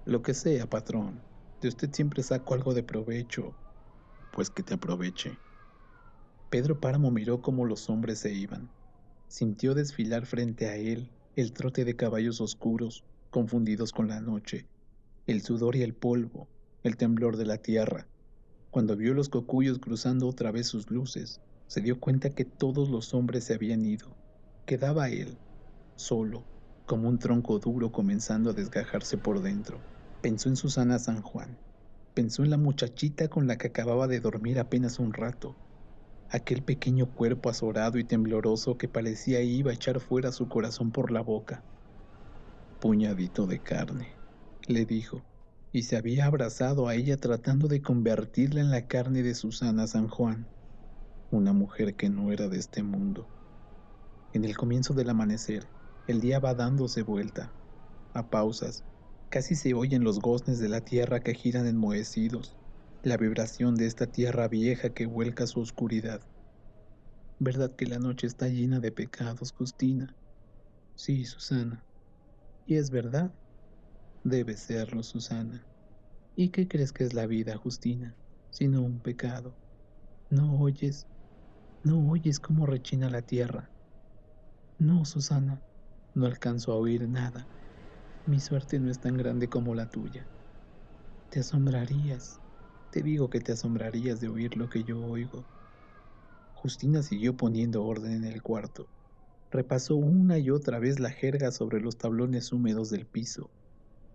Lo 0.06 0.24
que 0.24 0.34
sea, 0.34 0.68
patrón. 0.68 1.22
De 1.62 1.68
usted 1.68 1.94
siempre 1.94 2.24
saco 2.24 2.56
algo 2.56 2.74
de 2.74 2.82
provecho. 2.82 3.54
Pues 4.32 4.50
que 4.50 4.64
te 4.64 4.74
aproveche. 4.74 5.38
Pedro 6.50 6.80
Páramo 6.80 7.12
miró 7.12 7.44
cómo 7.44 7.64
los 7.66 7.92
hombres 7.92 8.20
se 8.20 8.34
iban. 8.34 8.70
Sintió 9.28 9.76
desfilar 9.76 10.26
frente 10.26 10.68
a 10.68 10.78
él 10.78 11.12
el 11.36 11.54
trote 11.54 11.86
de 11.86 11.96
caballos 11.96 12.42
oscuros, 12.42 13.04
confundidos 13.30 13.92
con 13.92 14.08
la 14.08 14.20
noche, 14.20 14.68
el 15.28 15.42
sudor 15.42 15.76
y 15.76 15.84
el 15.84 15.94
polvo, 15.94 16.48
el 16.82 16.98
temblor 16.98 17.38
de 17.38 17.46
la 17.46 17.60
tierra. 17.60 18.08
Cuando 18.72 18.98
vio 18.98 19.14
los 19.14 19.30
cocuyos 19.30 19.78
cruzando 19.78 20.28
otra 20.28 20.52
vez 20.52 20.68
sus 20.68 20.90
luces, 20.90 21.40
se 21.68 21.82
dio 21.82 22.00
cuenta 22.00 22.32
que 22.32 22.46
todos 22.46 22.90
los 22.90 23.14
hombres 23.14 23.44
se 23.44 23.54
habían 23.54 23.86
ido. 23.86 24.23
Quedaba 24.66 25.10
él, 25.10 25.38
solo, 25.98 26.46
como 26.86 27.10
un 27.10 27.20
tronco 27.20 27.60
duro 27.60 27.92
comenzando 27.92 28.52
a 28.52 28.54
desgajarse 28.54 29.18
por 29.18 29.42
dentro. 29.42 29.78
Pensó 30.22 30.48
en 30.48 30.56
Susana 30.56 31.00
San 31.00 31.22
Juan. 31.22 31.58
Pensó 32.14 32.44
en 32.44 32.50
la 32.50 32.58
muchachita 32.58 33.28
con 33.28 33.46
la 33.46 33.58
que 33.58 33.68
acababa 33.68 34.08
de 34.08 34.22
dormir 34.22 34.60
apenas 34.60 35.00
un 35.00 35.12
rato, 35.12 35.58
aquel 36.30 36.64
pequeño 36.64 37.14
cuerpo 37.14 37.50
azorado 37.50 37.98
y 37.98 38.06
tembloroso 38.06 38.78
que 38.78 38.88
parecía 38.88 39.42
iba 39.42 39.72
a 39.72 39.74
echar 39.74 40.00
fuera 40.00 40.32
su 40.32 40.48
corazón 40.48 40.94
por 40.94 41.12
la 41.12 41.22
boca. 41.22 41.66
Puñadito 42.80 43.48
de 43.48 43.62
carne, 43.62 44.22
le 44.68 44.86
dijo, 44.86 45.26
y 45.74 45.84
se 45.84 45.98
había 45.98 46.26
abrazado 46.26 46.88
a 46.88 46.96
ella 46.96 47.18
tratando 47.18 47.68
de 47.68 47.82
convertirla 47.82 48.62
en 48.62 48.72
la 48.72 48.88
carne 48.88 49.24
de 49.24 49.36
Susana 49.36 49.88
San 49.88 50.08
Juan, 50.08 50.48
una 51.32 51.52
mujer 51.52 51.96
que 51.96 52.10
no 52.10 52.32
era 52.32 52.48
de 52.48 52.60
este 52.60 52.82
mundo. 52.82 53.28
En 54.34 54.46
el 54.46 54.58
comienzo 54.58 54.96
del 54.96 55.12
amanecer, 55.12 55.70
el 56.08 56.20
día 56.20 56.40
va 56.40 56.56
dándose 56.56 57.04
vuelta, 57.04 57.54
a 58.16 58.32
pausas, 58.32 58.84
casi 59.30 59.54
se 59.54 59.76
oyen 59.76 60.04
los 60.04 60.20
goznes 60.20 60.58
de 60.58 60.70
la 60.70 60.82
tierra 60.82 61.20
que 61.20 61.36
giran 61.36 61.68
enmohecidos, 61.68 62.58
la 63.04 63.16
vibración 63.18 63.76
de 63.76 63.86
esta 63.86 64.08
tierra 64.08 64.48
vieja 64.48 64.92
que 64.92 65.06
vuelca 65.06 65.46
su 65.46 65.60
oscuridad. 65.60 66.22
¿Verdad 67.38 67.76
que 67.76 67.86
la 67.86 68.00
noche 68.00 68.26
está 68.26 68.48
llena 68.48 68.80
de 68.80 68.92
pecados, 68.92 69.52
Justina? 69.56 70.18
Sí, 70.96 71.26
Susana. 71.26 71.86
Y 72.66 72.78
es 72.78 72.90
verdad. 72.90 73.36
Debe 74.24 74.58
serlo, 74.58 75.04
Susana. 75.04 75.68
¿Y 76.36 76.50
qué 76.50 76.68
crees 76.68 76.92
que 76.92 77.04
es 77.04 77.14
la 77.14 77.28
vida, 77.28 77.56
Justina? 77.58 78.18
Sino 78.50 78.82
un 78.82 79.00
pecado. 79.00 79.60
¿No 80.32 80.60
oyes? 80.60 81.08
¿No 81.84 82.10
oyes 82.10 82.40
cómo 82.40 82.66
rechina 82.66 83.12
la 83.12 83.22
tierra? 83.22 83.73
No, 84.78 85.06
Susana, 85.06 85.64
no 86.14 86.26
alcanzo 86.28 86.72
a 86.74 86.78
oír 86.78 87.10
nada. 87.10 87.50
Mi 88.26 88.40
suerte 88.40 88.80
no 88.80 88.92
es 88.92 89.00
tan 89.00 89.18
grande 89.18 89.50
como 89.50 89.76
la 89.76 89.90
tuya. 89.90 90.30
Te 91.30 91.42
asombrarías. 91.42 92.42
Te 92.92 93.04
digo 93.04 93.30
que 93.30 93.42
te 93.42 93.52
asombrarías 93.54 94.20
de 94.22 94.30
oír 94.30 94.58
lo 94.58 94.70
que 94.70 94.84
yo 94.84 95.02
oigo. 95.02 95.48
Justina 96.54 97.04
siguió 97.04 97.38
poniendo 97.38 97.84
orden 97.84 98.14
en 98.14 98.24
el 98.26 98.42
cuarto. 98.42 98.90
Repasó 99.52 99.96
una 99.98 100.40
y 100.40 100.50
otra 100.50 100.80
vez 100.80 101.00
la 101.00 101.12
jerga 101.12 101.52
sobre 101.52 101.82
los 101.82 101.98
tablones 101.98 102.52
húmedos 102.54 102.90
del 102.90 103.08
piso. 103.08 103.52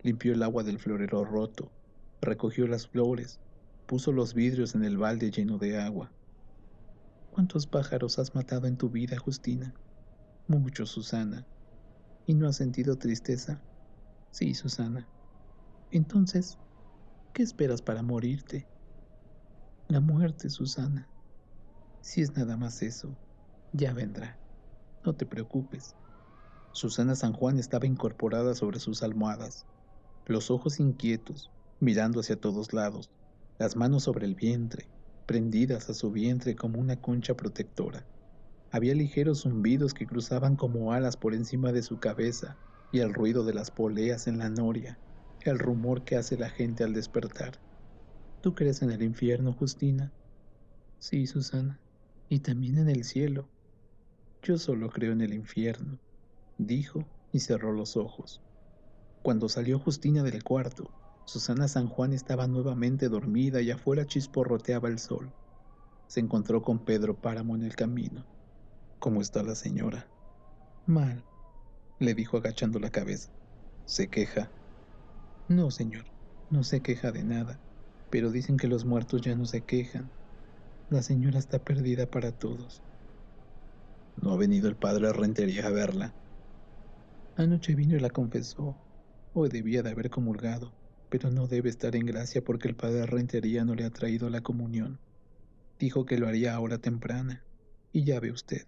Limpió 0.02 0.32
el 0.34 0.42
agua 0.42 0.64
del 0.64 0.78
florero 0.78 1.24
roto. 1.24 1.72
Recogió 2.20 2.66
las 2.68 2.88
flores. 2.88 3.40
Puso 3.86 4.12
los 4.12 4.34
vidrios 4.34 4.74
en 4.74 4.84
el 4.84 4.98
balde 4.98 5.30
lleno 5.30 5.58
de 5.58 5.78
agua. 5.78 6.14
¿Cuántos 7.30 7.66
pájaros 7.66 8.18
has 8.18 8.34
matado 8.34 8.66
en 8.66 8.76
tu 8.76 8.90
vida, 8.90 9.16
Justina? 9.18 9.74
Muchos, 10.48 10.90
Susana. 10.90 11.46
¿Y 12.26 12.34
no 12.34 12.48
has 12.48 12.56
sentido 12.56 12.98
tristeza? 12.98 13.64
Sí, 14.30 14.54
Susana. 14.54 15.10
Entonces, 15.90 16.58
¿Qué 17.34 17.44
esperas 17.44 17.82
para 17.82 18.02
morirte? 18.02 18.68
La 19.88 20.00
muerte, 20.00 20.50
Susana. 20.50 21.10
Si 22.00 22.22
es 22.22 22.32
nada 22.36 22.56
más 22.56 22.82
eso, 22.82 23.18
ya 23.72 23.92
vendrá. 23.94 24.40
No 25.04 25.16
te 25.16 25.26
preocupes. 25.26 25.96
Susana 26.72 27.14
San 27.16 27.32
Juan 27.32 27.58
estaba 27.58 27.86
incorporada 27.86 28.54
sobre 28.54 28.80
sus 28.80 29.02
almohadas, 29.02 29.66
los 30.26 30.50
ojos 30.50 30.80
inquietos, 30.80 31.52
mirando 31.80 32.20
hacia 32.20 32.40
todos 32.40 32.72
lados, 32.72 33.10
las 33.58 33.76
manos 33.76 34.04
sobre 34.04 34.26
el 34.26 34.34
vientre, 34.34 34.90
prendidas 35.26 35.90
a 35.90 35.94
su 35.94 36.10
vientre 36.12 36.56
como 36.56 36.80
una 36.80 37.00
concha 37.00 37.36
protectora. 37.36 38.08
Había 38.70 38.94
ligeros 38.94 39.42
zumbidos 39.42 39.94
que 39.94 40.06
cruzaban 40.06 40.56
como 40.56 40.92
alas 40.92 41.16
por 41.16 41.34
encima 41.34 41.72
de 41.72 41.82
su 41.82 41.98
cabeza 41.98 42.58
y 42.90 43.00
el 43.00 43.14
ruido 43.14 43.44
de 43.44 43.54
las 43.54 43.70
poleas 43.70 44.26
en 44.26 44.38
la 44.38 44.48
noria 44.48 44.98
el 45.48 45.58
rumor 45.58 46.04
que 46.04 46.16
hace 46.16 46.36
la 46.36 46.50
gente 46.50 46.84
al 46.84 46.92
despertar. 46.92 47.60
¿Tú 48.40 48.54
crees 48.54 48.82
en 48.82 48.90
el 48.90 49.02
infierno, 49.02 49.52
Justina? 49.52 50.12
Sí, 50.98 51.26
Susana, 51.26 51.80
y 52.28 52.40
también 52.40 52.78
en 52.78 52.88
el 52.88 53.04
cielo. 53.04 53.48
Yo 54.42 54.58
solo 54.58 54.90
creo 54.90 55.12
en 55.12 55.20
el 55.20 55.34
infierno, 55.34 55.98
dijo 56.58 57.04
y 57.32 57.40
cerró 57.40 57.72
los 57.72 57.96
ojos. 57.96 58.42
Cuando 59.22 59.48
salió 59.48 59.78
Justina 59.78 60.22
del 60.22 60.42
cuarto, 60.44 60.94
Susana 61.24 61.68
San 61.68 61.88
Juan 61.88 62.12
estaba 62.12 62.46
nuevamente 62.46 63.08
dormida 63.08 63.60
y 63.60 63.70
afuera 63.70 64.06
chisporroteaba 64.06 64.88
el 64.88 64.98
sol. 64.98 65.34
Se 66.06 66.20
encontró 66.20 66.62
con 66.62 66.84
Pedro 66.84 67.20
Páramo 67.20 67.54
en 67.54 67.64
el 67.64 67.76
camino. 67.76 68.26
¿Cómo 68.98 69.20
está 69.20 69.44
la 69.44 69.54
señora? 69.54 70.08
Mal, 70.86 71.24
le 72.00 72.14
dijo 72.14 72.36
agachando 72.36 72.80
la 72.80 72.90
cabeza. 72.90 73.30
¿Se 73.84 74.08
queja? 74.08 74.50
No, 75.48 75.70
señor, 75.70 76.04
no 76.50 76.64
se 76.64 76.80
queja 76.80 77.12
de 77.12 77.22
nada, 77.22 77.60
pero 78.10 78.32
dicen 78.32 78.56
que 78.56 78.66
los 78.66 78.84
muertos 78.84 79.22
ya 79.22 79.36
no 79.36 79.44
se 79.44 79.60
quejan. 79.60 80.10
La 80.90 81.02
señora 81.02 81.38
está 81.38 81.60
perdida 81.60 82.10
para 82.10 82.32
todos. 82.32 82.82
¿No 84.20 84.32
ha 84.32 84.36
venido 84.36 84.68
el 84.68 84.74
padre 84.76 85.12
Rentería 85.12 85.68
a 85.68 85.70
verla? 85.70 86.12
Anoche 87.36 87.76
vino 87.76 87.96
y 87.96 88.00
la 88.00 88.10
confesó. 88.10 88.76
Hoy 89.32 89.48
debía 89.48 89.84
de 89.84 89.90
haber 89.90 90.10
comulgado, 90.10 90.72
pero 91.08 91.30
no 91.30 91.46
debe 91.46 91.70
estar 91.70 91.94
en 91.94 92.04
gracia 92.04 92.42
porque 92.42 92.66
el 92.66 92.74
padre 92.74 93.06
Rentería 93.06 93.64
no 93.64 93.76
le 93.76 93.84
ha 93.84 93.90
traído 93.90 94.28
la 94.28 94.40
comunión. 94.40 94.98
Dijo 95.78 96.04
que 96.04 96.18
lo 96.18 96.26
haría 96.26 96.54
ahora 96.54 96.78
temprana. 96.78 97.44
Y 97.92 98.04
ya 98.04 98.18
ve 98.20 98.32
usted, 98.32 98.66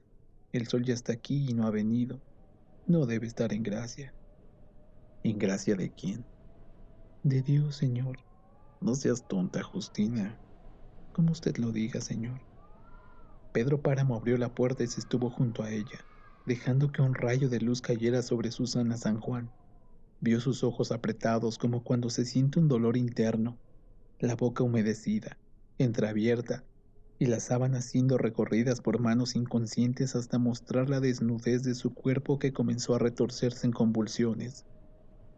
el 0.53 0.67
sol 0.67 0.85
ya 0.85 0.95
está 0.95 1.13
aquí 1.13 1.49
y 1.49 1.55
no 1.55 1.67
ha 1.67 1.71
venido. 1.71 2.21
No 2.87 3.07
debe 3.07 3.27
estar 3.27 3.53
en 3.53 3.63
gracia. 3.63 4.13
¿En 5.23 5.39
gracia 5.39 5.77
de 5.77 5.91
quién? 5.91 6.25
De 7.23 7.43
Dios, 7.43 7.77
Señor. 7.77 8.19
No 8.81 8.95
seas 8.95 9.29
tonta, 9.29 9.63
Justina. 9.63 10.39
Como 11.13 11.33
usted 11.33 11.57
lo 11.59 11.71
diga, 11.71 12.01
Señor. 12.01 12.41
Pedro 13.53 13.83
Páramo 13.83 14.15
abrió 14.17 14.39
la 14.39 14.55
puerta 14.55 14.83
y 14.83 14.87
se 14.87 15.01
estuvo 15.01 15.29
junto 15.29 15.63
a 15.63 15.71
ella, 15.71 16.05
dejando 16.47 16.91
que 16.91 17.03
un 17.03 17.15
rayo 17.15 17.49
de 17.49 17.61
luz 17.61 17.81
cayera 17.81 18.23
sobre 18.23 18.51
Susana 18.51 18.97
San 18.97 19.21
Juan. 19.21 19.51
Vio 20.21 20.41
sus 20.41 20.65
ojos 20.65 20.93
apretados 20.93 21.59
como 21.59 21.83
cuando 21.83 22.11
se 22.11 22.25
siente 22.25 22.59
un 22.59 22.69
dolor 22.69 22.97
interno, 22.97 23.59
la 24.19 24.37
boca 24.37 24.63
humedecida, 24.63 25.37
entreabierta, 25.79 26.65
y 27.21 27.27
las 27.27 27.45
sábanas 27.45 27.85
siendo 27.85 28.17
recorridas 28.17 28.81
por 28.81 28.99
manos 28.99 29.37
inconscientes 29.37 30.17
hasta 30.17 30.39
mostrar 30.39 30.89
la 30.89 31.01
desnudez 31.01 31.63
de 31.63 31.75
su 31.75 31.93
cuerpo 31.93 32.39
que 32.39 32.55
comenzó 32.55 32.95
a 32.95 32.99
retorcerse 32.99 33.67
en 33.67 33.75
convulsiones. 33.75 34.65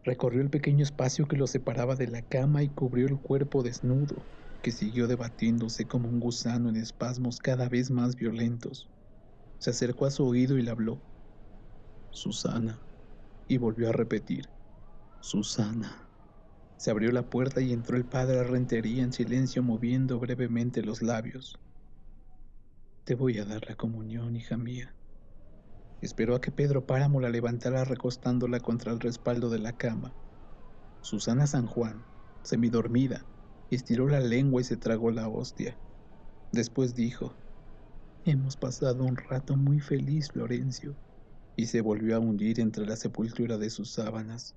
Recorrió 0.01 0.41
el 0.41 0.49
pequeño 0.49 0.83
espacio 0.83 1.27
que 1.27 1.35
lo 1.35 1.45
separaba 1.45 1.97
de 1.97 2.07
la 2.07 2.21
cama 2.21 2.63
y 2.63 2.69
cubrió 2.69 3.05
el 3.07 3.19
cuerpo 3.19 3.63
desnudo, 3.63 4.29
que 4.61 4.71
siguió 4.71 5.07
debatiéndose 5.09 5.85
como 5.85 6.07
un 6.07 6.21
gusano 6.21 6.69
en 6.69 6.77
espasmos 6.77 7.39
cada 7.39 7.67
vez 7.67 7.91
más 7.91 8.15
violentos. 8.15 8.89
Se 9.59 9.71
acercó 9.71 10.05
a 10.05 10.11
su 10.11 10.25
oído 10.25 10.57
y 10.57 10.61
le 10.61 10.71
habló. 10.71 11.03
Susana. 12.11 12.87
Y 13.45 13.57
volvió 13.57 13.89
a 13.89 13.91
repetir. 13.91 14.45
Susana. 15.19 16.09
Se 16.77 16.91
abrió 16.91 17.11
la 17.11 17.29
puerta 17.29 17.59
y 17.59 17.73
entró 17.73 17.97
el 17.97 18.07
padre 18.07 18.39
a 18.39 18.43
Rentería 18.43 19.03
en 19.03 19.11
silencio 19.11 19.63
moviendo 19.63 20.17
brevemente 20.19 20.81
los 20.81 21.01
labios. 21.01 21.62
Te 23.05 23.15
voy 23.15 23.37
a 23.37 23.43
dar 23.43 23.67
la 23.67 23.75
comunión, 23.75 24.33
hija 24.37 24.55
mía. 24.55 24.95
Esperó 25.99 26.35
a 26.35 26.41
que 26.41 26.53
Pedro 26.53 26.85
Páramo 26.85 27.19
la 27.19 27.29
levantara 27.29 27.83
recostándola 27.83 28.61
contra 28.61 28.93
el 28.93 29.01
respaldo 29.01 29.49
de 29.49 29.59
la 29.59 29.75
cama. 29.75 30.15
Susana 31.01 31.45
San 31.45 31.67
Juan, 31.67 32.05
semidormida, 32.43 33.25
estiró 33.69 34.07
la 34.07 34.21
lengua 34.21 34.61
y 34.61 34.63
se 34.63 34.77
tragó 34.77 35.11
la 35.11 35.27
hostia. 35.27 35.77
Después 36.53 36.95
dijo, 36.95 37.35
Hemos 38.23 38.55
pasado 38.55 39.03
un 39.03 39.17
rato 39.17 39.57
muy 39.57 39.81
feliz, 39.81 40.29
Florencio, 40.31 40.95
y 41.57 41.65
se 41.65 41.81
volvió 41.81 42.15
a 42.15 42.19
hundir 42.19 42.61
entre 42.61 42.85
la 42.85 42.95
sepultura 42.95 43.57
de 43.57 43.69
sus 43.69 43.91
sábanas. 43.91 44.55